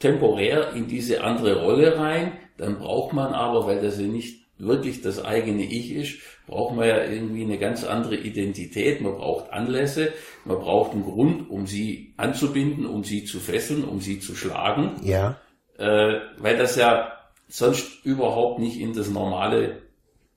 temporär 0.05 0.75
in 0.75 0.87
diese 0.87 1.25
andere 1.25 1.63
Rolle 1.63 1.99
rein. 1.99 2.33
Dann 2.59 2.79
braucht 2.79 3.15
man 3.15 3.33
aber, 3.33 3.67
weil 3.67 3.81
das 3.81 3.99
ja 3.99 4.07
nicht 4.07 4.45
wirklich 4.59 5.01
das 5.01 5.25
eigene 5.25 5.65
Ich 5.65 5.93
ist, 5.93 6.19
braucht 6.47 6.77
man 6.77 6.87
ja 6.87 7.03
irgendwie 7.03 7.43
eine 7.43 7.59
ganz 7.59 7.85
andere 7.85 8.17
Identität. 8.17 9.01
Man 9.01 9.17
braucht 9.17 9.53
Anlässe, 9.53 10.13
man 10.45 10.59
braucht 10.59 10.93
einen 10.93 11.05
Grund, 11.05 11.51
um 11.51 11.67
sie 11.67 12.13
anzubinden, 12.19 12.87
um 12.87 13.03
sie 13.03 13.25
zu 13.25 13.41
fesseln, 13.41 13.83
um 13.83 14.01
sie 14.01 14.21
zu 14.21 14.37
schlagen, 14.37 15.01
ja, 15.03 15.39
äh, 15.79 16.21
weil 16.39 16.57
das 16.57 16.77
ja 16.77 17.13
sonst 17.49 18.05
überhaupt 18.05 18.61
nicht 18.61 18.79
in 18.79 18.93
das 18.93 19.09
normale 19.09 19.83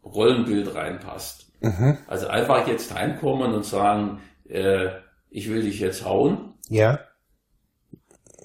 Rollenbild 0.04 0.74
reinpasst. 0.74 1.52
Also 2.08 2.28
einfach 2.28 2.68
jetzt 2.68 2.94
heimkommen 2.94 3.54
und 3.54 3.66
sagen, 3.66 4.22
äh, 4.50 4.90
ich 5.30 5.50
will 5.50 5.62
dich 5.62 5.80
jetzt 5.80 6.06
hauen, 6.06 6.54
ja, 6.70 7.00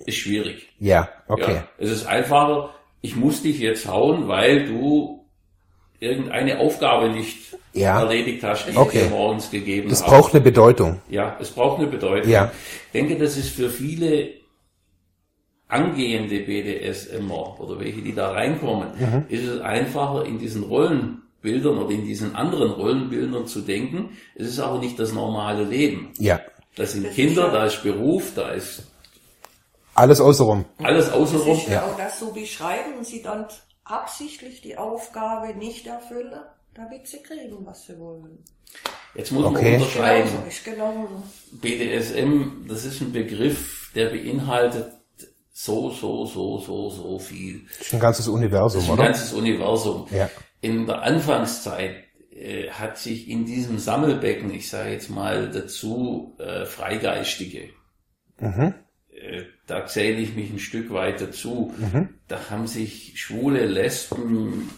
ist 0.06 0.16
schwierig. 0.16 0.68
ja, 0.78 1.08
okay. 1.28 1.54
Ja, 1.54 1.68
es 1.78 1.90
ist 1.90 2.06
einfacher, 2.06 2.70
ich 3.00 3.16
muss 3.16 3.42
dich 3.42 3.58
jetzt 3.58 3.86
hauen, 3.88 4.28
weil 4.28 4.66
du 4.66 5.24
irgendeine 6.00 6.58
Aufgabe 6.60 7.10
nicht 7.10 7.56
Ja. 7.74 8.00
erledigt 8.00 8.42
hast, 8.44 8.66
die 8.66 8.76
Okay. 8.76 8.98
ich 8.98 9.04
dir 9.04 9.10
morgens 9.10 9.50
gegeben 9.50 9.88
Das 9.88 10.02
habe. 10.02 10.10
braucht 10.16 10.34
eine 10.34 10.42
Bedeutung. 10.42 11.00
ja, 11.08 11.36
es 11.40 11.50
braucht 11.50 11.78
eine 11.78 11.88
Bedeutung. 11.88 12.30
Ja. 12.30 12.50
Ich 12.86 12.92
denke, 12.92 13.16
das 13.16 13.36
ist 13.36 13.50
für 13.50 13.70
viele 13.70 14.30
angehende 15.68 16.40
BDSMer 16.40 17.58
oder 17.60 17.80
welche, 17.80 18.02
die 18.02 18.14
da 18.14 18.32
reinkommen, 18.32 18.88
Mhm. 18.98 19.24
ist 19.28 19.44
es 19.44 19.60
einfacher, 19.60 20.26
in 20.26 20.38
diesen 20.38 20.64
Rollenbildern 20.64 21.78
oder 21.78 21.90
in 21.94 22.04
diesen 22.04 22.34
anderen 22.34 22.72
Rollenbildern 22.72 23.46
zu 23.46 23.62
denken. 23.62 24.10
Es 24.34 24.48
ist 24.48 24.60
aber 24.60 24.78
nicht 24.78 24.98
das 24.98 25.12
normale 25.14 25.64
Leben. 25.64 26.10
Ja. 26.18 26.40
Das 26.76 26.92
sind 26.92 27.06
Das 27.06 27.14
Kinder, 27.14 27.50
da 27.50 27.64
ist 27.66 27.82
Beruf, 27.82 28.32
da 28.34 28.50
ist 28.50 28.91
Alles 29.94 30.20
außenrum. 30.20 30.64
alles 30.82 31.06
Das 31.06 31.14
außenrum. 31.14 31.56
ist 31.58 31.68
ja 31.68 31.84
auch 31.84 31.96
das 31.96 32.18
so 32.18 32.32
beschreiben 32.32 32.94
und 32.98 33.06
sie 33.06 33.22
dann 33.22 33.46
absichtlich 33.84 34.60
die 34.62 34.76
Aufgabe 34.78 35.54
nicht 35.54 35.86
erfüllen, 35.86 36.32
damit 36.74 37.06
sie 37.06 37.22
kriegen, 37.22 37.64
was 37.66 37.84
sie 37.86 37.98
wollen. 37.98 38.38
Jetzt 39.14 39.32
muss 39.32 39.44
Okay. 39.44 39.72
man 39.72 39.82
unterscheiden. 39.82 40.30
Genauso. 40.64 41.22
BDSM, 41.52 42.66
das 42.68 42.84
ist 42.84 43.00
ein 43.02 43.12
Begriff, 43.12 43.90
der 43.94 44.08
beinhaltet 44.10 44.92
so, 45.52 45.90
so, 45.90 46.24
so, 46.24 46.58
so, 46.58 46.88
so 46.88 47.18
viel. 47.18 47.66
Das 47.78 47.86
ist 47.88 47.92
ein 47.94 48.00
ganzes 48.00 48.28
Universum, 48.28 48.78
Das 48.80 48.84
ist 48.84 48.90
ein 48.90 48.94
oder? 48.94 49.04
ganzes 49.04 49.32
Universum. 49.34 50.06
Ja. 50.10 50.30
In 50.62 50.86
der 50.86 51.02
Anfangszeit 51.02 51.96
äh, 52.34 52.70
hat 52.70 52.96
sich 52.96 53.28
in 53.28 53.44
diesem 53.44 53.78
Sammelbecken, 53.78 54.50
ich 54.54 54.70
sage 54.70 54.90
jetzt 54.92 55.10
mal 55.10 55.50
dazu, 55.50 56.34
äh, 56.38 56.64
Freigeistige, 56.64 57.68
Mhm. 58.40 58.74
äh, 59.10 59.42
da 59.66 59.86
zähle 59.86 60.20
ich 60.20 60.34
mich 60.34 60.50
ein 60.50 60.58
Stück 60.58 60.90
weit 60.92 61.20
dazu. 61.20 61.72
Da 62.28 62.50
haben 62.50 62.66
sich 62.66 63.12
schwule 63.16 63.66
Lesben, 63.66 64.68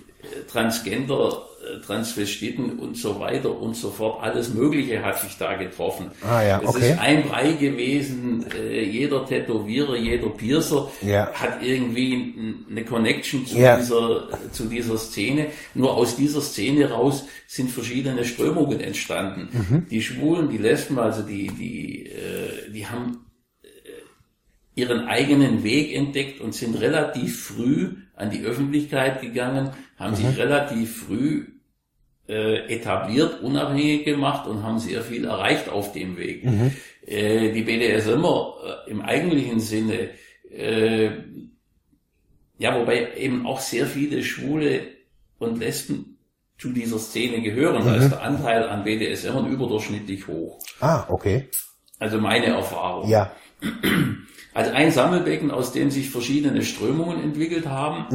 Transgender, 0.51 1.43
Transvestiten 1.87 2.79
und 2.79 2.97
so 2.97 3.21
weiter 3.21 3.59
und 3.59 3.75
so 3.75 3.91
fort. 3.91 4.23
Alles 4.23 4.53
Mögliche 4.53 5.03
hat 5.03 5.21
sich 5.21 5.37
da 5.39 5.55
getroffen. 5.55 6.11
Ah, 6.23 6.43
ja, 6.43 6.61
es 6.63 6.69
okay. 6.69 6.91
ist 6.93 6.99
ein 6.99 7.23
Brei 7.25 7.53
gewesen. 7.53 8.45
Äh, 8.55 8.85
jeder 8.85 9.25
Tätowierer, 9.27 9.97
jeder 9.97 10.29
Piercer 10.29 10.91
Ja. 11.03 11.31
hat 11.33 11.63
irgendwie 11.63 12.35
eine 12.71 12.85
Connection 12.85 13.47
zu, 13.47 13.59
Ja. 13.59 13.79
dieser, 13.79 14.29
zu 14.53 14.65
dieser 14.67 14.99
Szene. 14.99 15.47
Nur 15.75 15.95
aus 15.95 16.17
dieser 16.17 16.41
Szene 16.43 16.91
raus 16.91 17.25
sind 17.47 17.71
verschiedene 17.71 18.25
Strömungen 18.25 18.81
entstanden. 18.81 19.49
Mhm. 19.53 19.87
Die 19.91 20.03
Schwulen, 20.03 20.51
die 20.51 20.59
Lesben, 20.59 20.99
also 20.99 21.23
die, 21.23 21.49
die, 21.49 22.07
äh, 22.11 22.71
die 22.73 22.87
haben 22.87 23.24
ihren 24.75 25.07
eigenen 25.07 25.63
Weg 25.63 25.95
entdeckt 25.95 26.41
und 26.41 26.55
sind 26.55 26.81
relativ 26.81 27.45
früh 27.45 27.97
an 28.17 28.31
die 28.31 28.43
Öffentlichkeit 28.43 29.21
gegangen, 29.21 29.71
haben 29.97 30.15
sich 30.15 30.37
relativ 30.37 31.05
früh 31.05 31.47
äh, 32.29 32.75
etabliert, 32.75 33.43
unabhängig 33.43 34.05
gemacht 34.05 34.47
und 34.49 34.63
haben 34.63 34.79
sehr 34.79 35.03
viel 35.03 35.25
erreicht 35.25 35.69
auf 35.69 35.93
dem 35.93 36.17
Weg. 36.17 36.45
Äh, 37.07 37.53
die 37.53 37.63
BDSMer 37.63 38.55
äh, 38.87 38.91
im 38.91 39.03
eigentlichen 39.03 39.61
Sinne, 39.61 40.11
äh, 40.51 41.11
ja, 42.59 42.79
wobei 42.79 43.15
eben 43.17 43.47
auch 43.47 43.61
sehr 43.61 43.87
viele 43.87 44.23
Schwule 44.23 44.83
und 45.39 45.59
Lesben 45.59 46.19
zu 46.57 46.73
dieser 46.73 46.99
Szene 46.99 47.43
gehören, 47.43 47.85
da 47.85 47.97
ist 47.97 48.11
der 48.11 48.23
Anteil 48.23 48.69
an 48.69 48.85
BDSMern 48.85 49.51
überdurchschnittlich 49.53 50.27
hoch. 50.29 50.59
Ah, 50.81 51.05
okay. 51.09 51.49
Also 51.99 52.19
meine 52.19 52.47
Erfahrung. 52.47 53.11
Ja. 53.11 53.33
Also 54.55 54.71
ein 54.71 54.91
Sammelbecken, 54.93 55.51
aus 55.51 55.73
dem 55.73 55.91
sich 55.91 56.09
verschiedene 56.09 56.63
Strömungen 56.63 57.21
entwickelt 57.23 57.67
haben. 57.67 58.07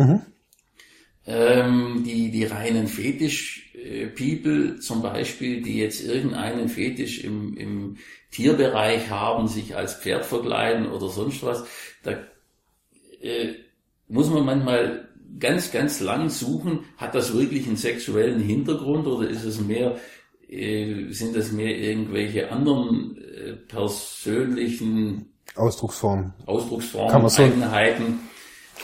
Ähm, 1.28 2.04
die, 2.06 2.32
die 2.32 2.46
reinen 2.46 2.88
Fetisch-People 2.88 4.80
zum 4.80 5.02
Beispiel, 5.04 5.62
die 5.62 5.78
jetzt 5.78 6.04
irgendeinen 6.04 6.70
Fetisch 6.70 7.24
im, 7.24 7.56
im 7.58 7.98
Tierbereich 8.32 9.10
haben, 9.10 9.48
sich 9.48 9.76
als 9.76 9.96
Pferd 9.96 10.26
verkleiden 10.26 10.88
oder 10.88 11.10
sonst 11.10 11.44
was, 11.44 11.66
da 12.04 12.12
äh, 13.22 13.54
muss 14.08 14.30
man 14.30 14.46
manchmal 14.46 15.10
ganz, 15.40 15.72
ganz 15.72 16.00
lang 16.00 16.30
suchen, 16.30 16.86
hat 16.98 17.16
das 17.16 17.38
wirklich 17.38 17.68
einen 17.68 17.78
sexuellen 17.78 18.40
Hintergrund 18.40 19.06
oder 19.06 19.30
ist 19.30 19.44
es 19.44 19.60
mehr, 19.62 19.98
äh, 20.48 21.12
sind 21.12 21.36
das 21.36 21.52
mehr 21.52 21.78
irgendwelche 21.78 22.50
anderen 22.52 23.18
äh, 23.18 23.54
persönlichen 23.54 25.34
Ausdrucksform. 25.60 26.34
Ausdrucksformen, 26.46 27.12
Kann 27.12 27.22
man 27.22 27.30
so- 27.30 27.44
Eigenheiten. 27.44 28.20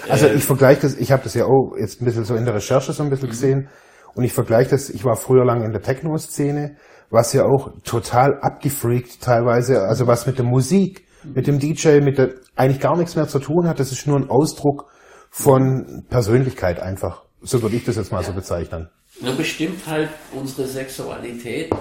Also 0.10 0.28
ich 0.28 0.44
vergleiche 0.44 0.82
das, 0.82 0.96
ich 0.98 1.12
habe 1.12 1.24
das 1.24 1.34
ja 1.36 1.46
auch 1.46 1.74
jetzt 1.80 2.02
ein 2.02 2.06
bisschen 2.06 2.26
so 2.26 2.36
in 2.36 2.46
der 2.46 2.54
Recherche 2.56 2.92
so 2.92 3.02
ein 3.02 3.10
bisschen 3.10 3.30
gesehen 3.30 3.70
und 4.14 4.24
ich 4.26 4.34
vergleiche 4.34 4.72
das, 4.72 4.90
ich 4.90 5.06
war 5.06 5.16
früher 5.16 5.46
lang 5.46 5.64
in 5.64 5.72
der 5.72 5.82
Techno-Szene, 5.82 6.76
was 7.10 7.32
ja 7.34 7.46
auch 7.46 7.72
total 7.84 8.40
abgefreakt 8.42 9.22
teilweise, 9.22 9.84
also 9.84 10.06
was 10.06 10.26
mit 10.28 10.38
der 10.38 10.46
Musik, 10.46 11.08
mit 11.24 11.48
dem 11.48 11.60
DJ, 11.60 12.02
mit 12.02 12.18
der 12.18 12.34
eigentlich 12.56 12.82
gar 12.82 12.98
nichts 12.98 13.16
mehr 13.16 13.28
zu 13.28 13.40
tun 13.40 13.68
hat, 13.68 13.80
das 13.80 13.92
ist 13.92 14.06
nur 14.06 14.18
ein 14.18 14.30
Ausdruck 14.30 14.86
von 15.30 16.04
Persönlichkeit 16.10 16.80
einfach. 16.80 17.24
So 17.42 17.62
würde 17.62 17.76
ich 17.76 17.86
das 17.86 17.96
jetzt 17.96 18.12
mal 18.12 18.24
so 18.24 18.34
bezeichnen. 18.34 18.90
Nur 19.22 19.34
bestimmt 19.36 19.86
halt 19.88 20.10
unsere 20.34 20.68
Sexualität, 20.68 21.72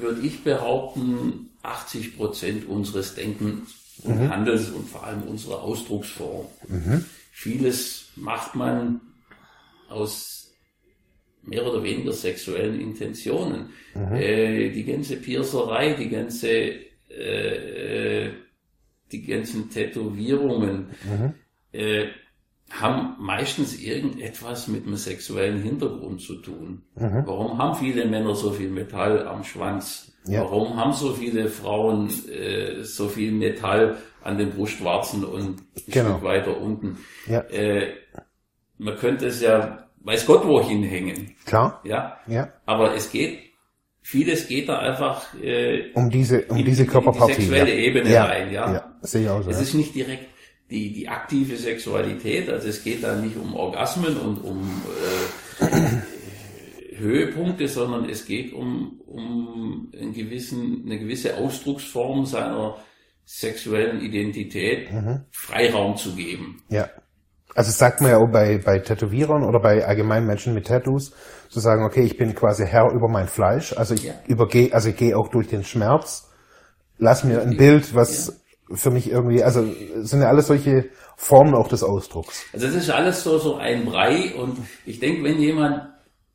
würde 0.00 0.20
ich 0.22 0.42
behaupten, 0.42 1.50
80 1.62 2.16
Prozent 2.16 2.68
unseres 2.68 3.14
Denkens 3.14 3.74
und 4.04 4.30
Handels 4.30 4.70
und 4.70 4.88
vor 4.88 5.04
allem 5.04 5.22
unserer 5.22 5.62
Ausdrucksform. 5.62 6.46
Vieles 7.32 8.08
macht 8.16 8.54
man 8.54 9.00
aus 9.88 10.52
mehr 11.42 11.66
oder 11.66 11.82
weniger 11.82 12.12
sexuellen 12.12 12.80
Intentionen. 12.80 13.70
Äh, 14.14 14.70
die 14.70 14.84
ganze 14.84 15.16
Piercerei, 15.16 15.94
die 15.94 16.08
ganze, 16.08 16.48
äh, 17.08 18.26
äh, 18.26 18.30
die 19.10 19.22
ganzen 19.22 19.70
Tätowierungen, 19.70 20.90
äh, 21.72 22.06
haben 22.70 23.16
meistens 23.18 23.80
irgendetwas 23.80 24.68
mit 24.68 24.86
einem 24.86 24.96
sexuellen 24.96 25.60
Hintergrund 25.62 26.20
zu 26.20 26.36
tun. 26.36 26.82
Warum 26.94 27.58
haben 27.58 27.76
viele 27.76 28.06
Männer 28.06 28.36
so 28.36 28.52
viel 28.52 28.70
Metall 28.70 29.26
am 29.26 29.42
Schwanz? 29.42 30.09
Ja. 30.26 30.42
Warum 30.42 30.76
haben 30.76 30.92
so 30.92 31.12
viele 31.14 31.48
Frauen 31.48 32.10
äh, 32.30 32.82
so 32.84 33.08
viel 33.08 33.32
Metall 33.32 33.96
an 34.22 34.36
den 34.38 34.50
Brustwarzen 34.50 35.24
und 35.24 35.40
ein 35.42 35.56
Genau. 35.88 36.10
Stück 36.10 36.22
weiter 36.22 36.60
unten? 36.60 36.98
Ja. 37.26 37.40
Äh, 37.50 37.94
man 38.78 38.96
könnte 38.98 39.26
es 39.26 39.40
ja, 39.40 39.88
weiß 40.00 40.26
Gott, 40.26 40.46
wohin 40.46 40.82
hängen. 40.82 41.34
Klar? 41.46 41.80
Ja. 41.84 42.18
Ja. 42.26 42.52
Aber 42.66 42.94
es 42.94 43.10
geht, 43.10 43.38
vieles 44.02 44.46
geht 44.48 44.68
da 44.68 44.78
einfach 44.78 45.26
äh, 45.42 45.90
Um 45.94 46.10
diese, 46.10 46.42
um 46.46 46.56
in- 46.58 46.64
diese 46.66 46.82
in 46.82 46.88
die 46.88 46.92
Körperpartie. 46.92 47.34
sexuelle 47.34 47.70
ja. 47.74 47.76
Ebene 47.80 48.10
ja. 48.12 48.24
rein, 48.26 48.52
ja. 48.52 48.72
Ja, 48.72 48.94
sehe 49.02 49.22
ich 49.22 49.28
auch 49.28 49.42
so. 49.42 49.50
Es 49.50 49.60
ist 49.60 49.74
nicht 49.74 49.94
direkt 49.94 50.26
die, 50.70 50.92
die 50.92 51.08
aktive 51.08 51.56
Sexualität, 51.56 52.48
also 52.48 52.68
es 52.68 52.84
geht 52.84 53.02
da 53.02 53.16
nicht 53.16 53.36
um 53.36 53.54
Orgasmen 53.56 54.16
und 54.18 54.36
um 54.44 54.82
äh, 55.60 55.66
Höhepunkte, 57.00 57.66
sondern 57.68 58.08
es 58.08 58.24
geht 58.26 58.52
um, 58.52 59.00
um 59.06 59.90
einen 59.98 60.12
gewissen, 60.12 60.82
eine 60.86 60.98
gewisse 60.98 61.36
Ausdrucksform 61.36 62.24
seiner 62.26 62.76
sexuellen 63.24 64.00
Identität 64.00 64.92
Mhm. 64.92 65.20
Freiraum 65.30 65.96
zu 65.96 66.14
geben. 66.14 66.62
Ja. 66.68 66.88
Also 67.54 67.68
das 67.68 67.78
sagt 67.78 68.00
man 68.00 68.10
ja 68.12 68.18
auch 68.18 68.30
bei, 68.30 68.58
bei 68.58 68.78
Tätowierern 68.78 69.42
oder 69.42 69.60
bei 69.60 69.84
allgemeinen 69.84 70.26
Menschen 70.26 70.54
mit 70.54 70.66
Tattoos, 70.68 71.12
zu 71.48 71.58
sagen, 71.58 71.84
okay, 71.84 72.02
ich 72.02 72.16
bin 72.16 72.34
quasi 72.34 72.64
Herr 72.64 72.92
über 72.92 73.08
mein 73.08 73.26
Fleisch, 73.26 73.72
also 73.76 73.94
ich 73.94 74.04
Ja. 74.04 74.14
übergehe, 74.28 74.72
also 74.72 74.88
ich 74.90 74.96
gehe 74.96 75.16
auch 75.18 75.28
durch 75.28 75.48
den 75.48 75.64
Schmerz, 75.64 76.30
lass 76.98 77.24
mir 77.24 77.42
ein 77.42 77.56
Bild, 77.56 77.94
was 77.94 78.40
für 78.72 78.90
mich 78.92 79.10
irgendwie, 79.10 79.42
also 79.42 79.64
es 79.64 80.10
sind 80.10 80.20
ja 80.20 80.28
alles 80.28 80.46
solche 80.46 80.90
Formen 81.16 81.54
auch 81.54 81.66
des 81.66 81.82
Ausdrucks. 81.82 82.44
Also 82.52 82.66
das 82.66 82.76
ist 82.76 82.90
alles 82.90 83.24
so, 83.24 83.38
so 83.38 83.56
ein 83.56 83.84
Brei 83.84 84.32
und 84.36 84.58
ich 84.86 85.00
denke, 85.00 85.24
wenn 85.24 85.40
jemand 85.40 85.88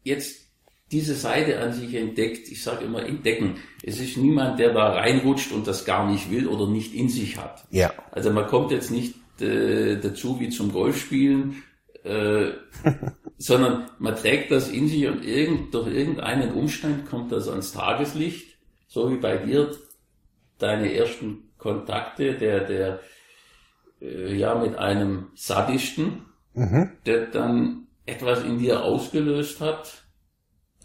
jetzt 0.03 0.44
diese 0.91 1.15
Seite 1.15 1.59
an 1.59 1.73
sich 1.73 1.95
entdeckt, 1.95 2.47
ich 2.49 2.61
sage 2.61 2.85
immer 2.85 3.05
entdecken, 3.05 3.55
es 3.83 3.99
ist 3.99 4.17
niemand, 4.17 4.59
der 4.59 4.73
da 4.73 4.93
reinrutscht 4.93 5.51
und 5.51 5.67
das 5.67 5.85
gar 5.85 6.09
nicht 6.09 6.29
will 6.29 6.47
oder 6.47 6.67
nicht 6.67 6.93
in 6.93 7.09
sich 7.09 7.37
hat. 7.37 7.65
Ja. 7.71 7.91
Also 8.11 8.31
man 8.31 8.47
kommt 8.47 8.71
jetzt 8.71 8.91
nicht 8.91 9.15
äh, 9.41 9.97
dazu 9.97 10.39
wie 10.39 10.49
zum 10.49 10.71
Golfspielen, 10.71 11.63
äh, 12.03 12.51
sondern 13.37 13.89
man 13.97 14.15
trägt 14.15 14.51
das 14.51 14.69
in 14.69 14.87
sich 14.87 15.07
und 15.07 15.25
irgend, 15.25 15.73
durch 15.73 15.87
irgendeinen 15.87 16.53
Umstand 16.53 17.09
kommt 17.09 17.31
das 17.31 17.49
ans 17.49 17.73
Tageslicht, 17.73 18.57
so 18.87 19.11
wie 19.11 19.17
bei 19.17 19.37
dir 19.37 19.71
deine 20.59 20.93
ersten 20.93 21.49
Kontakte, 21.57 22.35
der, 22.35 22.61
der 22.61 22.99
äh, 24.01 24.35
ja 24.35 24.55
mit 24.55 24.77
einem 24.77 25.27
Sadisten, 25.33 26.21
der 27.05 27.25
dann 27.25 27.87
etwas 28.05 28.43
in 28.45 28.59
dir 28.59 28.81
ausgelöst 28.81 29.59
hat, 29.59 30.04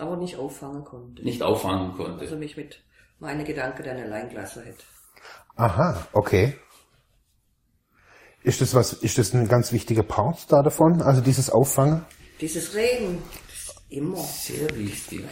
Aber 0.01 0.17
nicht 0.17 0.37
auffangen 0.37 0.83
konnte. 0.85 1.23
nicht 1.23 1.43
auffangen 1.43 1.93
konnte. 1.97 2.21
Also 2.21 2.37
mich 2.37 2.57
mit 2.57 2.81
meine 3.19 3.45
Gedanken 3.45 3.83
dann 3.85 3.99
allein 3.99 4.29
gelassen 4.31 4.63
hätte. 4.65 4.83
Aha, 5.57 6.07
okay. 6.13 6.55
Ist 8.43 8.63
das 8.63 8.75
was, 8.75 8.95
ist 8.95 9.19
das 9.19 9.35
ein 9.35 9.47
ganz 9.47 9.73
wichtiger 9.73 10.03
Part 10.03 10.51
da 10.51 10.63
davon? 10.63 11.03
Also 11.03 11.21
dieses 11.21 11.51
Auffangen? 11.51 12.07
Dieses 12.41 12.75
Reden, 12.75 13.23
immer. 13.91 14.17
Sehr 14.17 14.75
wichtig. 14.75 15.23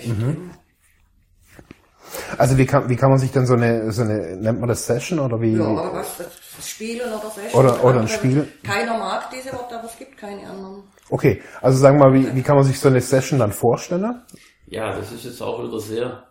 Also 2.37 2.57
wie 2.59 2.67
kann, 2.67 2.89
wie 2.89 2.97
kann 2.97 3.11
man 3.11 3.19
sich 3.19 3.33
dann 3.33 3.47
so 3.47 3.55
eine, 3.55 3.91
so 3.93 4.03
eine, 4.03 4.37
nennt 4.37 4.61
man 4.61 4.69
das 4.69 4.85
Session 4.87 5.19
oder 5.21 5.41
wie? 5.41 5.55
Ja, 5.57 5.67
oder 5.69 5.93
was? 5.95 6.17
Das 6.19 6.69
Spielen 6.69 7.11
oder 7.11 7.31
Session. 7.31 7.61
Oder- 7.61 7.85
oder 7.85 8.01
ein 8.01 8.09
Spiel. 8.09 8.49
Keiner 8.65 8.99
mag 8.99 9.31
diese 9.31 9.53
Worte, 9.53 9.79
aber 9.79 9.89
es 9.89 9.97
gibt 9.97 10.17
keine 10.19 10.49
anderen. 10.49 10.85
Okay, 11.11 11.43
also 11.63 11.79
sagen 11.79 11.99
wir 11.99 12.09
mal, 12.11 12.15
wie, 12.15 12.35
wie 12.35 12.43
kann 12.43 12.57
man 12.57 12.65
sich 12.65 12.79
so 12.79 12.89
eine 12.89 13.01
Session 13.01 13.39
dann 13.39 13.53
vorstellen? 13.53 14.23
Ja, 14.71 14.97
das 14.97 15.13
ist 15.13 15.25
jetzt 15.25 15.43
auch 15.43 15.63
wieder 15.67 15.81
sehr 15.81 16.27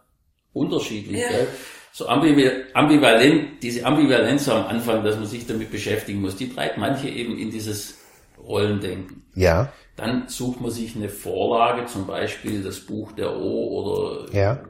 unterschiedlich. 0.54 1.22
Ja. 1.22 1.30
Gell? 1.30 1.48
So 1.92 2.08
ambival- 2.08 2.72
ambivalent, 2.74 3.64
diese 3.64 3.84
Ambivalenz 3.86 4.48
am 4.50 4.68
Anfang, 4.68 5.04
dass 5.04 5.16
man 5.16 5.26
sich 5.26 5.48
damit 5.48 5.72
beschäftigen 5.72 6.22
muss, 6.22 6.36
die 6.36 6.54
treibt 6.54 6.78
manche 6.78 7.10
eben 7.10 7.38
in 7.38 7.50
dieses 7.50 7.98
Rollendenken. 8.40 9.26
Ja, 9.36 9.72
Dann 9.96 10.28
sucht 10.28 10.62
man 10.62 10.70
sich 10.70 10.96
eine 10.96 11.10
Vorlage, 11.10 11.88
zum 11.88 12.06
Beispiel 12.06 12.62
das 12.64 12.80
Buch 12.82 13.14
der 13.14 13.36
O 13.36 13.82
oder 13.82 14.32
ja, 14.32 14.64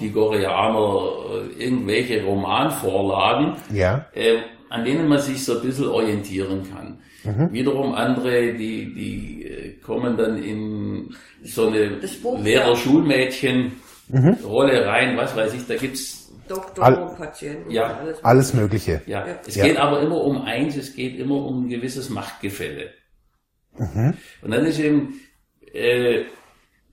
die 0.00 0.10
Goreaner, 0.10 1.10
äh, 1.58 1.62
irgendwelche 1.64 2.24
Romanvorlagen, 2.24 3.56
ja, 3.74 4.06
äh, 4.14 4.38
an 4.70 4.84
denen 4.84 5.06
man 5.08 5.18
sich 5.20 5.44
so 5.44 5.58
ein 5.58 5.62
bisschen 5.66 5.88
orientieren 5.88 6.62
kann. 6.72 7.00
Mhm. 7.26 7.52
Wiederum 7.52 7.94
andere, 7.94 8.54
die, 8.54 8.92
die 8.94 9.44
äh, 9.44 9.72
kommen 9.82 10.16
dann 10.16 10.42
in 10.42 11.14
so 11.42 11.66
eine 11.68 11.98
Das 12.00 12.14
Buch, 12.16 12.42
Lehrer 12.42 12.70
ja. 12.70 12.76
Schulmädchen 12.76 13.72
Mhm. 14.08 14.36
Rolle 14.44 14.86
rein, 14.86 15.16
was 15.16 15.34
weiß 15.34 15.52
ich, 15.54 15.66
da 15.66 15.74
gibt's 15.76 16.30
Doktor 16.48 17.16
Patienten. 17.16 17.72
Ja. 17.72 17.98
alles. 17.98 18.22
Alles 18.24 18.54
Mögliche. 18.54 19.02
Ja, 19.06 19.26
es 19.44 19.56
Ja. 19.56 19.64
geht 19.66 19.78
aber 19.78 20.00
immer 20.00 20.20
um 20.22 20.42
eins, 20.42 20.76
es 20.76 20.94
geht 20.94 21.18
immer 21.18 21.44
um 21.44 21.64
ein 21.64 21.68
gewisses 21.68 22.08
Machtgefälle. 22.08 22.90
Mhm. 23.76 24.14
Und 24.42 24.50
dann 24.52 24.64
ist 24.64 24.78
eben, 24.78 25.20
äh, 25.74 26.22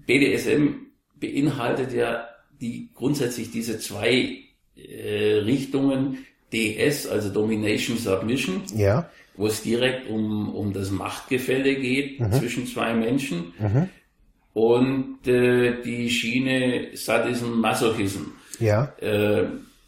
BDSM 0.08 0.88
beinhaltet 1.20 1.94
ja 1.94 2.28
die 2.60 2.90
grundsätzlich 2.96 3.52
diese 3.52 3.78
zwei 3.78 4.40
äh, 4.76 5.36
Richtungen, 5.46 6.26
DS, 6.52 7.08
also 7.08 7.30
Domination 7.30 7.98
Submission, 7.98 8.64
Ja. 8.76 9.08
Wo 9.36 9.48
es 9.48 9.64
direkt 9.64 10.10
um, 10.10 10.54
um 10.54 10.74
das 10.74 10.92
Machtgefälle 10.92 11.76
geht 11.76 12.20
zwischen 12.34 12.68
zwei 12.68 12.94
Menschen 12.94 13.54
und 14.54 15.28
äh, 15.28 15.82
die 15.82 16.10
Schiene 16.10 16.90
Sadism, 16.94 17.60
Masochism. 17.60 18.24
Ja. 18.60 18.94
Äh, 19.02 19.48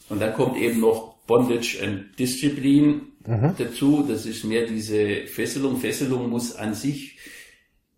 und 0.10 0.22
dann 0.22 0.34
kommt 0.34 0.58
eben 0.58 0.82
noch 0.82 1.16
Bondage 1.28 1.80
and 1.84 2.18
Discipline 2.20 3.02
dazu. 3.58 4.06
Das 4.08 4.26
ist 4.26 4.44
mehr 4.44 4.66
diese 4.66 5.26
Fesselung. 5.28 5.78
Fesselung 5.78 6.30
muss 6.30 6.56
an 6.56 6.74
sich 6.74 7.18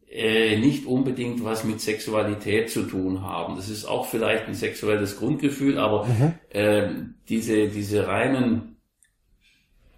äh, 0.09 0.57
nicht 0.57 0.85
unbedingt 0.85 1.43
was 1.43 1.63
mit 1.63 1.81
Sexualität 1.81 2.69
zu 2.69 2.83
tun 2.83 3.21
haben. 3.21 3.55
Das 3.55 3.69
ist 3.69 3.85
auch 3.85 4.07
vielleicht 4.07 4.47
ein 4.47 4.55
sexuelles 4.55 5.17
Grundgefühl, 5.17 5.77
aber 5.77 6.07
ähm, 6.51 7.15
diese, 7.27 7.67
diese 7.67 8.07
reinen 8.07 8.77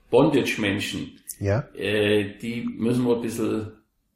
Bondage-Menschen, 0.09 1.19
Ja. 1.39 1.67
äh, 1.75 2.37
die 2.37 2.63
müssen 2.63 3.05
wir 3.05 3.15
ein 3.15 3.21
bisschen 3.21 3.71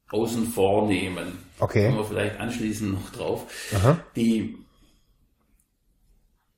außen 0.10 0.46
vor 0.48 0.88
nehmen. 0.88 1.40
Okay. 1.60 1.86
Kommen 1.86 1.98
wir 2.00 2.06
vielleicht 2.06 2.40
anschließend 2.40 2.94
noch 2.94 3.10
drauf. 3.12 3.46
Aha. 3.76 4.00
Die 4.16 4.58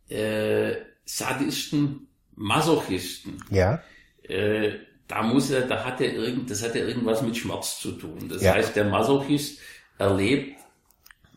äh, 0.10 0.76
Sadisten, 1.06 2.08
Masochisten, 2.36 3.44
Ja. 3.50 3.82
äh, 4.24 4.72
da 5.08 5.22
muss 5.22 5.52
er, 5.52 5.62
da 5.62 5.86
hat 5.86 6.02
er 6.02 6.14
irgend, 6.14 6.50
das 6.50 6.64
hat 6.64 6.74
ja 6.76 6.84
irgendwas 6.86 7.22
mit 7.22 7.38
Schmerz 7.38 7.80
zu 7.80 7.92
tun. 7.92 8.28
Das 8.30 8.42
Ja. 8.42 8.54
heißt, 8.54 8.76
der 8.76 8.86
Masochist 8.86 9.60
erlebt 10.00 10.60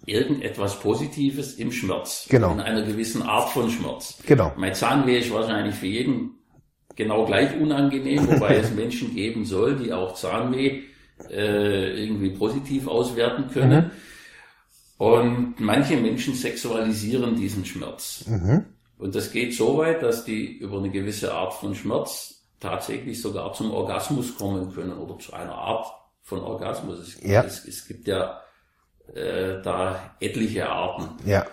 irgendetwas 0.07 0.81
Positives 0.81 1.55
im 1.55 1.71
Schmerz. 1.71 2.27
Genau. 2.31 2.53
In 2.53 2.61
einer 2.61 2.83
gewissen 2.83 3.23
Art 3.23 3.51
von 3.51 3.71
Schmerz. 3.71 4.19
Genau. 4.27 4.53
Mein 4.57 4.75
Zahnweh 4.75 5.19
ist 5.19 5.31
wahrscheinlich 5.31 5.75
für 5.75 5.87
jeden 5.87 6.31
genau 6.99 7.25
gleich 7.25 7.59
unangenehm, 7.59 8.29
wobei 8.29 8.57
es 8.57 8.75
Menschen 8.75 9.15
geben 9.15 9.47
soll, 9.47 9.77
die 9.77 9.93
auch 9.93 10.15
Zahnweh 10.15 10.83
äh, 11.31 12.05
irgendwie 12.05 12.31
positiv 12.31 12.87
auswerten 12.89 13.49
können. 13.51 13.91
Und 14.99 15.55
manche 15.61 15.97
Menschen 15.97 16.35
sexualisieren 16.35 17.37
diesen 17.37 17.65
Schmerz. 17.65 18.25
Und 18.99 19.15
das 19.15 19.31
geht 19.31 19.55
so 19.55 19.79
weit, 19.79 20.03
dass 20.03 20.25
die 20.25 20.59
über 20.59 20.79
eine 20.79 20.91
gewisse 20.91 21.33
Art 21.33 21.55
von 21.55 21.75
Schmerz 21.77 22.45
tatsächlich 22.59 23.23
sogar 23.23 23.53
zum 23.53 23.71
Orgasmus 23.71 24.37
kommen 24.37 24.75
können 24.75 24.93
oder 24.99 25.17
zu 25.21 25.33
einer 25.33 25.55
Art 25.55 25.87
von 26.25 26.41
Orgasmus. 26.41 26.99
Es, 26.99 27.23
Ja. 27.23 27.45
es, 27.45 27.65
es 27.65 27.87
gibt 27.87 28.09
ja 28.09 28.41
äh, 29.15 29.63
da 29.63 30.17
etliche 30.19 30.69
Arten. 30.69 31.11
Ja. 31.25 31.47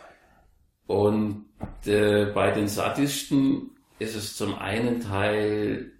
Und 0.88 1.45
äh, 1.86 2.25
bei 2.34 2.49
den 2.49 2.67
Sadisten 2.67 3.74
ist 3.99 4.15
es 4.15 4.36
zum 4.36 4.55
einen 4.55 4.99
Teil 4.99 5.91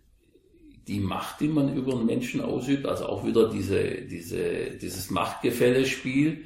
die 0.88 1.00
Macht, 1.00 1.40
die 1.42 1.48
man 1.48 1.76
über 1.76 1.94
einen 1.94 2.06
Menschen 2.06 2.42
ausübt, 2.42 2.86
also 2.86 3.08
auch 3.08 3.26
wieder 3.26 3.50
diese, 3.50 4.02
diese, 4.04 4.78
dieses 4.78 5.10
Machtgefällespiel. 5.10 6.46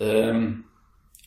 Ähm, 0.00 0.64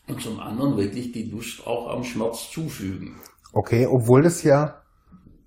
und 0.08 0.22
zum 0.22 0.40
anderen 0.40 0.78
wirklich 0.78 1.12
die 1.12 1.24
Lust 1.24 1.66
auch 1.66 1.90
am 1.90 2.04
Schmerz 2.04 2.52
zufügen. 2.52 3.16
Okay, 3.54 3.88
obwohl 3.88 4.22
das 4.22 4.44
ja, 4.44 4.82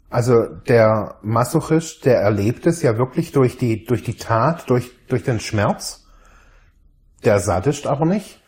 also 0.09 0.47
der 0.67 1.19
Masochist, 1.23 2.07
der 2.07 2.21
erlebt 2.21 2.67
es 2.67 2.83
ja 2.83 2.97
wirklich 2.97 3.33
durch 3.33 3.59
die, 3.59 3.85
durch 3.85 4.03
die 4.03 4.17
Tat, 4.17 4.69
durch, 4.71 4.91
durch 5.09 5.23
den 5.23 5.41
Schmerz. 5.41 6.07
Der 7.25 7.41
Sadist 7.41 7.87
aber 7.87 8.07
nicht. 8.07 8.41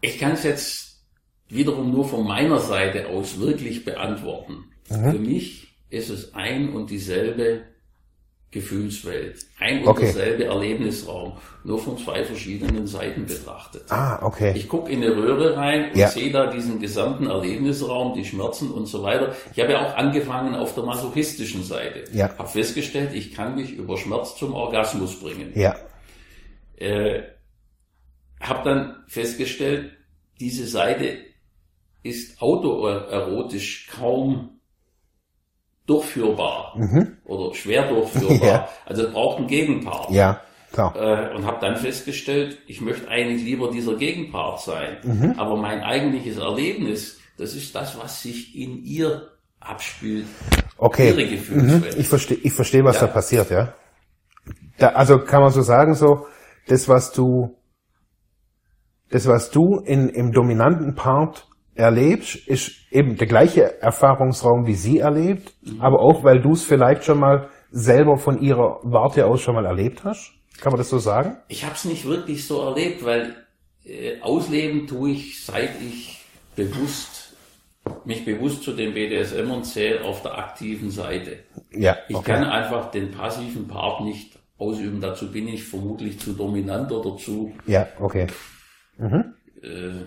Ich 0.00 0.18
kann 0.18 0.32
es 0.32 0.42
jetzt 0.42 0.87
wiederum 1.48 1.90
nur 1.90 2.04
von 2.08 2.26
meiner 2.26 2.58
Seite 2.58 3.08
aus 3.08 3.40
wirklich 3.40 3.84
beantworten. 3.84 4.64
Für 4.84 5.18
mich 5.18 5.68
ist 5.90 6.10
es 6.10 6.34
ein 6.34 6.70
und 6.72 6.90
dieselbe 6.90 7.62
Gefühlswelt, 8.50 9.44
ein 9.58 9.82
und 9.82 9.88
Okay. 9.88 10.04
derselbe 10.06 10.44
Erlebnisraum, 10.46 11.34
nur 11.64 11.78
von 11.78 11.98
zwei 11.98 12.24
verschiedenen 12.24 12.86
Seiten 12.86 13.26
betrachtet. 13.26 13.82
Ah, 13.90 14.20
okay. 14.24 14.54
Ich 14.56 14.68
gucke 14.68 14.90
in 14.90 15.02
eine 15.02 15.14
Röhre 15.14 15.54
rein 15.54 15.90
und 15.90 15.98
Ja. 15.98 16.08
sehe 16.08 16.32
da 16.32 16.46
diesen 16.50 16.80
gesamten 16.80 17.26
Erlebnisraum, 17.26 18.14
die 18.14 18.24
Schmerzen 18.24 18.70
und 18.70 18.86
so 18.86 19.02
weiter. 19.02 19.34
Ich 19.54 19.60
habe 19.60 19.72
ja 19.72 19.86
auch 19.86 19.94
angefangen 19.98 20.54
auf 20.54 20.74
der 20.74 20.84
masochistischen 20.84 21.62
Seite. 21.62 22.04
Ja. 22.14 22.30
Habe 22.38 22.48
festgestellt, 22.48 23.10
ich 23.12 23.34
kann 23.34 23.54
mich 23.54 23.72
über 23.74 23.98
Schmerz 23.98 24.34
zum 24.38 24.54
Orgasmus 24.54 25.20
bringen. 25.20 25.52
Ja. 25.54 25.76
Äh, 26.76 27.24
habe 28.40 28.64
dann 28.64 28.96
festgestellt, 29.08 29.90
diese 30.40 30.66
Seite 30.66 31.18
ist 32.02 32.40
autoerotisch 32.40 33.88
kaum 33.90 34.60
durchführbar 35.86 36.76
oder 37.24 37.54
schwer 37.54 37.88
durchführbar. 37.88 38.36
Mhm. 38.36 38.42
Ja. 38.46 38.68
Also 38.86 39.04
es 39.06 39.12
braucht 39.12 39.38
einen 39.38 39.46
Gegenpart. 39.46 40.10
Ja, 40.10 40.40
klar. 40.72 40.94
Äh, 40.96 41.34
und 41.34 41.46
habe 41.46 41.58
dann 41.60 41.76
festgestellt, 41.76 42.58
ich 42.66 42.80
möchte 42.80 43.08
eigentlich 43.08 43.42
lieber 43.42 43.70
dieser 43.70 43.96
Gegenpart 43.96 44.60
sein. 44.60 44.98
Mhm. 45.02 45.34
Aber 45.38 45.56
mein 45.56 45.80
eigentliches 45.80 46.36
Erlebnis, 46.38 47.18
das 47.38 47.54
ist 47.54 47.74
das, 47.74 47.98
was 47.98 48.22
sich 48.22 48.54
in 48.56 48.84
ihr 48.84 49.28
abspielt. 49.60 50.26
Okay. 50.76 51.08
Ihre 51.08 51.26
Gefühlswelt. 51.26 51.94
Mhm. 51.94 52.00
Ich 52.00 52.08
verstehe, 52.08 52.36
ich 52.42 52.52
verstehe, 52.52 52.84
was 52.84 52.96
Ja. 53.00 53.06
da 53.06 53.12
passiert, 53.12 53.50
ja. 53.50 53.74
Da, 54.78 54.88
also 54.90 55.18
kann 55.18 55.42
man 55.42 55.50
so 55.50 55.62
sagen, 55.62 55.94
so, 55.94 56.26
das, 56.68 56.88
was 56.88 57.12
du, 57.12 57.56
das, 59.10 59.26
was 59.26 59.50
du 59.50 59.78
in, 59.84 60.08
im 60.10 60.32
dominanten 60.32 60.94
Part 60.94 61.47
erlebst, 61.78 62.36
ist 62.48 62.72
eben 62.90 63.16
der 63.16 63.26
gleiche 63.26 63.80
Erfahrungsraum, 63.80 64.66
wie 64.66 64.74
sie 64.74 64.98
erlebt, 64.98 65.54
aber 65.78 66.00
auch, 66.00 66.24
weil 66.24 66.40
du 66.40 66.52
es 66.52 66.64
vielleicht 66.64 67.04
schon 67.04 67.20
mal 67.20 67.48
selber 67.70 68.16
von 68.16 68.40
ihrer 68.40 68.80
Warte 68.82 69.26
aus 69.26 69.40
schon 69.40 69.54
mal 69.54 69.66
erlebt 69.66 70.04
hast. 70.04 70.32
Kann 70.60 70.72
man 70.72 70.78
das 70.78 70.90
so 70.90 70.98
sagen? 70.98 71.36
Ich 71.48 71.64
habe 71.64 71.74
es 71.74 71.84
nicht 71.84 72.04
wirklich 72.04 72.46
so 72.46 72.60
erlebt, 72.62 73.04
weil 73.04 73.36
äh, 73.84 74.20
ausleben 74.20 74.86
tue 74.86 75.10
ich, 75.10 75.44
seit 75.44 75.70
ich 75.80 76.24
bewusst 76.56 77.28
mich 78.04 78.24
bewusst 78.24 78.62
zu 78.64 78.72
den 78.72 78.92
BDSM 78.92 79.62
zähle 79.62 80.04
auf 80.04 80.22
der 80.22 80.36
aktiven 80.36 80.90
Seite. 80.90 81.38
Ja. 81.72 81.96
Ich 82.08 82.22
kann 82.22 82.44
einfach 82.44 82.90
den 82.90 83.10
passiven 83.10 83.66
Part 83.66 84.02
nicht 84.02 84.38
ausüben. 84.58 85.00
Dazu 85.00 85.30
bin 85.30 85.48
ich 85.48 85.64
vermutlich 85.64 86.18
zu 86.18 86.32
dominant 86.32 86.90
oder 86.92 87.16
zu 87.16 87.52
Ja, 87.66 87.86
okay. 87.98 88.26
äh, 89.00 90.04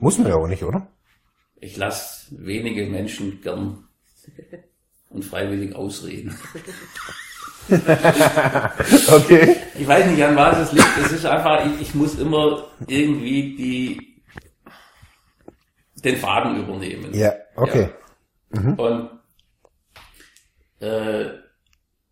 Muss 0.00 0.18
man 0.18 0.28
ja 0.28 0.34
auch 0.34 0.46
nicht, 0.48 0.64
oder? 0.64 0.88
Ich 1.60 1.76
lasse 1.76 2.26
wenige 2.30 2.86
Menschen 2.86 3.40
gern 3.42 3.84
und 5.10 5.24
freiwillig 5.24 5.74
ausreden. 5.74 6.36
Okay. 9.12 9.56
Ich 9.78 9.86
weiß 9.86 10.06
nicht, 10.06 10.24
an 10.24 10.34
was 10.34 10.58
es 10.58 10.72
liegt. 10.72 10.98
Es 11.04 11.12
ist 11.12 11.24
einfach, 11.24 11.64
ich, 11.64 11.82
ich 11.82 11.94
muss 11.94 12.18
immer 12.18 12.64
irgendwie 12.88 13.54
die, 13.54 14.22
den 16.02 16.16
Faden 16.16 16.56
übernehmen. 16.56 17.14
Ja, 17.14 17.32
okay. 17.54 17.90
Und 18.50 19.10
äh, 20.80 21.26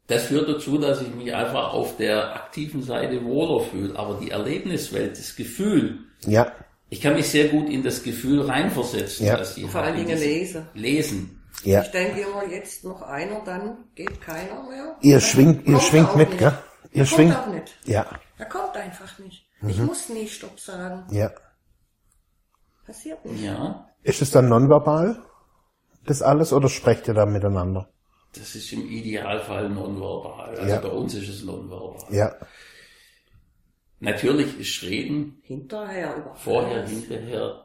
das 0.06 0.26
führt 0.26 0.48
dazu, 0.48 0.78
dass 0.78 1.02
ich 1.02 1.12
mich 1.14 1.34
einfach 1.34 1.72
auf 1.72 1.96
der 1.96 2.34
aktiven 2.36 2.82
Seite 2.82 3.24
wohler 3.24 3.64
fühle. 3.64 3.98
Aber 3.98 4.20
die 4.20 4.30
Erlebniswelt, 4.30 5.18
das 5.18 5.34
Gefühl, 5.34 5.98
Ja. 6.24 6.52
Ich 6.90 7.00
kann 7.00 7.14
mich 7.14 7.28
sehr 7.28 7.48
gut 7.48 7.68
in 7.68 7.82
das 7.82 8.02
Gefühl 8.02 8.42
reinversetzen. 8.42 9.26
Ja. 9.26 9.36
dass 9.36 9.56
ich 9.56 9.66
Vor 9.70 9.82
allen 9.82 9.98
in 9.98 10.06
Dingen 10.06 10.18
lesen. 10.18 10.68
Lesen. 10.74 11.42
Ja. 11.64 11.82
Ich 11.82 11.90
denke 11.90 12.20
immer, 12.20 12.44
jetzt 12.46 12.84
noch 12.84 13.02
einer, 13.02 13.40
dann 13.44 13.84
geht 13.94 14.20
keiner 14.20 14.62
mehr. 14.68 14.96
Ihr 15.00 15.14
Dann 15.18 15.20
schwingt, 15.20 15.66
ihr 15.66 15.80
schwingt 15.80 16.14
mit, 16.16 16.28
nicht. 16.28 16.38
gell? 16.38 16.56
Ihr 16.92 17.02
Er 17.02 17.06
schwingt. 17.06 17.34
kommt 17.34 17.48
auch 17.48 17.52
nicht. 17.52 17.76
Ja. 17.84 18.06
Er 18.38 18.46
kommt 18.46 18.76
einfach 18.76 19.18
nicht. 19.18 19.44
Mhm. 19.60 19.68
Ich 19.70 19.78
muss 19.80 20.08
nie 20.08 20.28
Stopp 20.28 20.58
sagen. 20.60 21.04
Ja. 21.12 21.30
Passiert 22.86 23.24
nicht. 23.24 23.42
Ja. 23.44 23.88
Ist 24.02 24.22
es 24.22 24.30
dann 24.30 24.48
nonverbal? 24.48 25.20
Das 26.06 26.22
alles 26.22 26.52
oder 26.52 26.68
sprecht 26.68 27.08
ihr 27.08 27.14
da 27.14 27.26
miteinander? 27.26 27.90
Das 28.34 28.54
ist 28.54 28.72
im 28.72 28.86
Idealfall 28.88 29.68
nonverbal. 29.68 30.56
Also 30.56 30.68
Ja. 30.74 30.80
bei 30.80 30.88
uns 30.88 31.14
ist 31.14 31.28
es 31.28 31.42
nonverbal. 31.42 32.14
Ja. 32.14 32.34
Natürlich 34.00 34.58
ist 34.58 34.82
Reden 34.82 35.40
Hinterher 35.42 36.34
vorher, 36.36 36.78
alles. 36.78 36.90
hinterher 36.90 37.64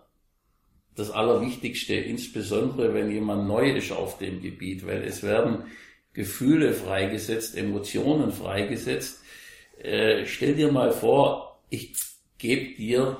das 0.95 1.11
Allerwichtigste, 1.11 1.95
insbesondere 1.95 2.93
wenn 2.93 3.11
jemand 3.11 3.47
neu 3.47 3.71
ist 3.71 3.91
auf 3.91 4.17
dem 4.17 4.41
Gebiet, 4.41 4.85
weil 4.85 5.03
es 5.03 5.23
werden 5.23 5.65
Gefühle 6.13 6.73
freigesetzt, 6.73 7.57
Emotionen 7.57 8.31
freigesetzt. 8.31 9.21
Äh, 9.81 10.25
stell 10.25 10.55
dir 10.55 10.71
mal 10.71 10.91
vor, 10.91 11.61
ich 11.69 11.95
gebe 12.37 12.75
dir 12.75 13.17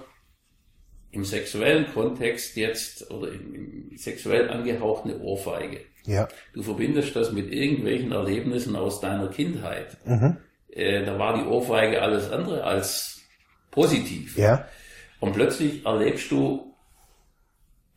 im 1.12 1.24
sexuellen 1.24 1.88
Kontext 1.94 2.56
jetzt 2.56 3.10
oder 3.10 3.32
im, 3.32 3.56
im 3.92 3.98
sexuell 3.98 4.50
angehauchte 4.50 5.20
Ohrfeige. 5.22 5.82
Ja. 6.06 6.28
Du 6.54 6.62
verbindest 6.62 7.16
das 7.16 7.32
mit 7.32 7.52
irgendwelchen 7.52 8.12
Erlebnissen 8.12 8.76
aus 8.76 9.00
deiner 9.00 9.30
Kindheit. 9.30 9.98
Äh, 10.76 11.06
da 11.06 11.18
war 11.20 11.36
die 11.38 11.46
Ohrfeige 11.48 12.02
alles 12.02 12.30
andere 12.32 12.64
als 12.64 13.22
positiv. 13.72 14.38
Ja. 14.38 14.68
Und 15.20 15.34
plötzlich 15.34 15.86
erlebst 15.86 16.32
du 16.32 16.76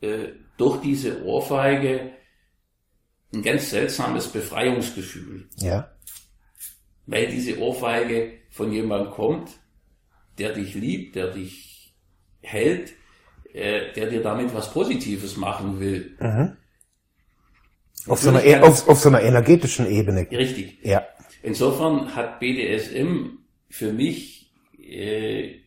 äh, 0.01 0.29
durch 0.57 0.81
diese 0.81 1.23
Ohrfeige 1.23 2.11
ein 3.33 3.41
ganz 3.43 3.69
seltsames 3.71 4.27
Befreiungsgefühl, 4.29 5.49
Ja. 5.57 5.91
weil 7.05 7.27
diese 7.27 7.59
Ohrfeige 7.59 8.33
von 8.49 8.71
jemandem 8.71 9.11
kommt, 9.11 9.49
der 10.37 10.53
dich 10.53 10.75
liebt, 10.75 11.15
der 11.15 11.31
dich 11.31 11.93
hält, 12.41 12.93
äh, 13.53 13.91
der 13.93 14.07
dir 14.09 14.21
damit 14.21 14.53
was 14.53 14.71
Positives 14.71 15.35
machen 15.35 15.79
will. 15.79 16.15
Auf 18.07 18.21
so, 18.21 18.29
einer, 18.29 18.43
e- 18.45 18.59
auf, 18.59 18.87
auf 18.87 18.99
so 18.99 19.09
einer 19.09 19.21
energetischen 19.21 19.87
Ebene. 19.87 20.27
Richtig. 20.31 20.79
Ja. 20.83 21.05
Insofern 21.47 22.13
hat 22.13 22.41
BDSM 22.41 23.37
für 23.69 23.93
mich 23.93 24.51
äh, 24.77 25.59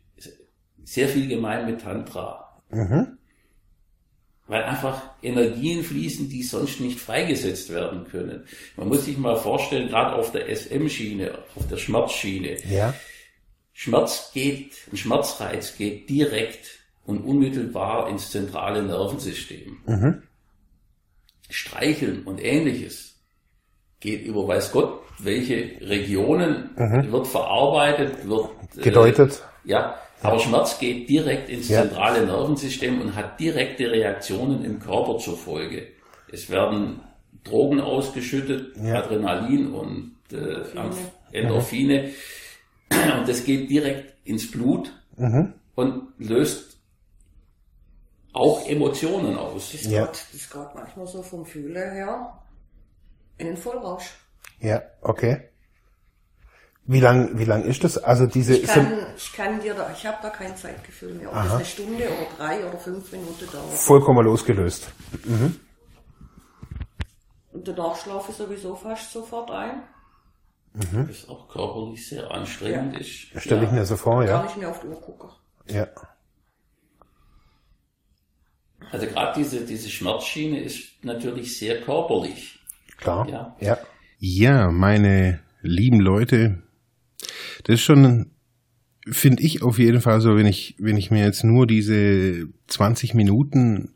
sehr 0.84 1.08
viel 1.08 1.26
gemein 1.26 1.64
mit 1.64 1.80
Tantra. 1.80 2.62
Weil 4.46 4.64
einfach 4.64 5.02
Energien 5.22 5.82
fließen, 5.82 6.28
die 6.28 6.42
sonst 6.42 6.80
nicht 6.80 7.00
freigesetzt 7.00 7.70
werden 7.70 8.04
können. 8.04 8.44
Man 8.76 8.88
muss 8.88 9.06
sich 9.06 9.16
mal 9.16 9.36
vorstellen, 9.36 9.88
gerade 9.88 10.16
auf 10.16 10.32
der 10.32 10.54
SM-Schiene, 10.54 11.38
auf 11.56 11.66
der 11.68 11.78
Schmerzschiene, 11.78 12.58
Ja. 12.68 12.92
Schmerz 13.72 14.32
geht, 14.34 14.72
ein 14.92 14.98
Schmerzreiz 14.98 15.78
geht 15.78 16.10
direkt 16.10 16.80
und 17.06 17.20
unmittelbar 17.24 18.10
ins 18.10 18.30
zentrale 18.30 18.82
Nervensystem. 18.82 19.78
Streicheln 21.48 22.24
und 22.24 22.44
ähnliches 22.44 23.18
geht 24.00 24.26
über 24.26 24.46
weiß 24.46 24.72
Gott, 24.72 24.99
welche 25.24 25.80
Regionen 25.80 26.70
wird 26.76 27.26
verarbeitet, 27.26 28.28
wird 28.28 28.48
äh, 28.76 28.80
Gedeutet. 28.82 29.42
ja, 29.64 29.96
aber 30.22 30.38
Schmerz 30.38 30.78
geht 30.78 31.08
direkt 31.08 31.48
ins 31.48 31.68
Ja. 31.68 31.82
zentrale 31.82 32.26
Nervensystem 32.26 33.00
und 33.00 33.14
hat 33.16 33.38
direkte 33.40 33.90
Reaktionen 33.90 34.64
im 34.64 34.78
Körper 34.78 35.18
zur 35.18 35.36
Folge. 35.36 35.88
Es 36.32 36.48
werden 36.50 37.00
Drogen 37.44 37.80
ausgeschüttet, 37.80 38.76
Ja. 38.76 39.02
Adrenalin 39.02 39.72
und 39.72 40.16
äh, 40.32 40.62
Endorphine. 41.32 42.10
Und 43.18 43.28
das 43.28 43.44
geht 43.44 43.70
direkt 43.70 44.14
ins 44.26 44.50
Blut 44.50 44.92
und 45.74 46.02
löst 46.18 46.78
auch 48.32 48.66
Emotionen 48.68 49.36
aus. 49.36 49.72
Das 49.72 49.84
Ja. 49.90 50.06
geht, 50.06 50.24
das 50.32 50.50
geht 50.50 50.74
manchmal 50.74 51.06
so 51.06 51.22
vom 51.22 51.44
Fühlen 51.44 51.92
her 51.92 52.38
in 53.38 53.46
den 53.48 53.56
Vollrausch. 53.56 54.14
Ja. 54.60 54.82
Okay. 55.00 55.50
Wie 56.86 57.00
lang, 57.00 57.38
wie 57.38 57.44
lang 57.44 57.62
ist 57.64 57.84
das? 57.84 57.98
Also 57.98 58.26
diese, 58.26 58.56
Ich 58.56 58.66
kann, 58.66 59.06
ich 59.16 59.32
kann 59.32 59.60
dir 59.60 59.74
da, 59.74 59.92
ich 59.92 60.04
habe 60.06 60.18
da 60.22 60.30
kein 60.30 60.56
Zeitgefühl 60.56 61.14
mehr. 61.14 61.28
Ob 61.28 61.34
das 61.34 61.54
eine 61.54 61.64
Stunde 61.64 62.04
oder 62.04 62.36
drei 62.36 62.66
oder 62.66 62.78
fünf 62.78 63.12
Minuten 63.12 63.48
dauert. 63.52 63.72
vollkommen 63.74 64.24
losgelöst. 64.24 64.88
Und 67.52 67.68
danach 67.68 67.96
schlafe 67.96 68.32
ich 68.32 68.36
sowieso 68.36 68.74
fast 68.74 69.12
sofort 69.12 69.50
ein. 69.50 69.82
Das 70.72 71.10
ist 71.10 71.28
auch 71.28 71.48
körperlich 71.48 72.08
sehr 72.08 72.30
anstrengend 72.30 72.98
ist. 72.98 73.40
Stelle 73.40 73.64
ich 73.64 73.70
mir 73.72 73.84
so 73.84 73.96
vor, 73.96 74.24
ja. 74.24 74.42
nicht 74.42 74.56
mehr 74.56 74.70
auf 74.70 74.80
die 74.80 74.86
Uhr 74.86 75.00
gucken. 75.00 75.30
Ja. 75.66 75.86
Also 78.92 79.06
gerade 79.06 79.34
diese, 79.36 79.64
diese 79.64 79.88
Schmerzschiene 79.88 80.60
ist 80.60 81.04
natürlich 81.04 81.56
sehr 81.58 81.82
körperlich. 81.82 82.58
Klar. 82.96 83.28
Ja. 83.28 83.56
Ja. 83.60 83.78
Ja, 84.22 84.70
meine 84.70 85.40
lieben 85.62 85.98
Leute, 85.98 86.62
das 87.64 87.76
ist 87.76 87.80
schon, 87.80 88.32
finde 89.10 89.42
ich 89.42 89.62
auf 89.62 89.78
jeden 89.78 90.02
Fall 90.02 90.20
so, 90.20 90.36
wenn 90.36 90.44
ich, 90.44 90.76
wenn 90.78 90.98
ich 90.98 91.10
mir 91.10 91.24
jetzt 91.24 91.42
nur 91.42 91.66
diese 91.66 92.46
20 92.66 93.14
Minuten 93.14 93.94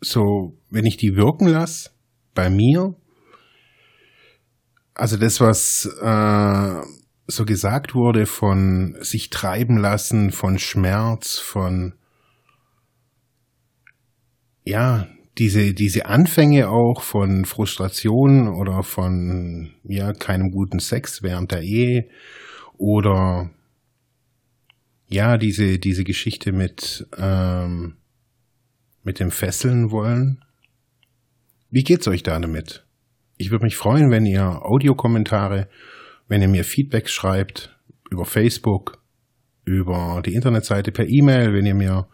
so, 0.00 0.56
wenn 0.70 0.86
ich 0.86 0.96
die 0.96 1.16
wirken 1.16 1.48
lasse, 1.48 1.90
bei 2.34 2.48
mir, 2.48 2.94
also 4.94 5.16
das, 5.16 5.40
was 5.40 5.86
äh, 6.00 6.82
so 7.26 7.44
gesagt 7.44 7.96
wurde 7.96 8.26
von 8.26 8.96
sich 9.00 9.28
treiben 9.30 9.76
lassen, 9.76 10.30
von 10.30 10.60
Schmerz, 10.60 11.40
von 11.40 11.94
ja, 14.62 15.08
diese, 15.38 15.74
diese 15.74 16.06
Anfänge 16.06 16.68
auch 16.68 17.02
von 17.02 17.44
Frustration 17.44 18.48
oder 18.48 18.82
von 18.82 19.70
ja, 19.84 20.12
keinem 20.12 20.50
guten 20.50 20.78
Sex 20.78 21.22
während 21.22 21.52
der 21.52 21.62
Ehe 21.62 22.08
oder 22.78 23.50
ja, 25.08 25.36
diese, 25.36 25.78
diese 25.78 26.04
Geschichte 26.04 26.52
mit, 26.52 27.06
ähm, 27.18 27.96
mit 29.02 29.20
dem 29.20 29.30
Fesseln 29.30 29.90
wollen. 29.90 30.44
Wie 31.70 31.82
geht's 31.82 32.08
euch 32.08 32.22
da 32.22 32.38
damit? 32.38 32.84
Ich 33.36 33.50
würde 33.50 33.64
mich 33.64 33.76
freuen, 33.76 34.10
wenn 34.10 34.26
ihr 34.26 34.64
Audiokommentare, 34.64 35.68
wenn 36.28 36.42
ihr 36.42 36.48
mir 36.48 36.64
Feedback 36.64 37.08
schreibt 37.08 37.76
über 38.10 38.24
Facebook, 38.24 39.02
über 39.64 40.22
die 40.24 40.34
Internetseite 40.34 40.92
per 40.92 41.08
E-Mail, 41.08 41.52
wenn 41.52 41.66
ihr 41.66 41.74
mir 41.74 42.06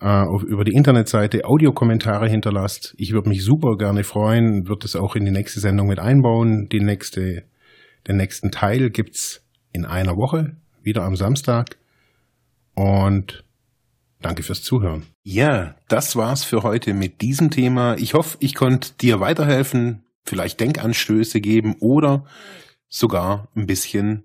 auf, 0.00 0.42
über 0.42 0.64
die 0.64 0.72
Internetseite 0.72 1.44
Audiokommentare 1.44 2.28
hinterlasst. 2.28 2.94
Ich 2.98 3.12
würde 3.12 3.28
mich 3.28 3.44
super 3.44 3.76
gerne 3.76 4.04
freuen, 4.04 4.68
würde 4.68 4.86
es 4.86 4.96
auch 4.96 5.16
in 5.16 5.24
die 5.24 5.30
nächste 5.30 5.60
Sendung 5.60 5.88
mit 5.88 5.98
einbauen. 5.98 6.68
Die 6.70 6.80
nächste, 6.80 7.44
den 8.06 8.16
nächsten 8.16 8.50
Teil 8.50 8.90
gibt's 8.90 9.42
in 9.72 9.84
einer 9.84 10.12
Woche, 10.16 10.56
wieder 10.82 11.04
am 11.04 11.16
Samstag. 11.16 11.78
Und 12.74 13.44
danke 14.20 14.42
fürs 14.42 14.62
Zuhören. 14.62 15.04
Ja, 15.22 15.76
das 15.88 16.16
war's 16.16 16.44
für 16.44 16.62
heute 16.62 16.92
mit 16.92 17.20
diesem 17.22 17.50
Thema. 17.50 17.96
Ich 17.96 18.14
hoffe, 18.14 18.36
ich 18.40 18.54
konnte 18.54 18.92
dir 19.00 19.20
weiterhelfen, 19.20 20.04
vielleicht 20.24 20.60
Denkanstöße 20.60 21.40
geben 21.40 21.76
oder 21.80 22.24
sogar 22.88 23.48
ein 23.54 23.66
bisschen 23.66 24.24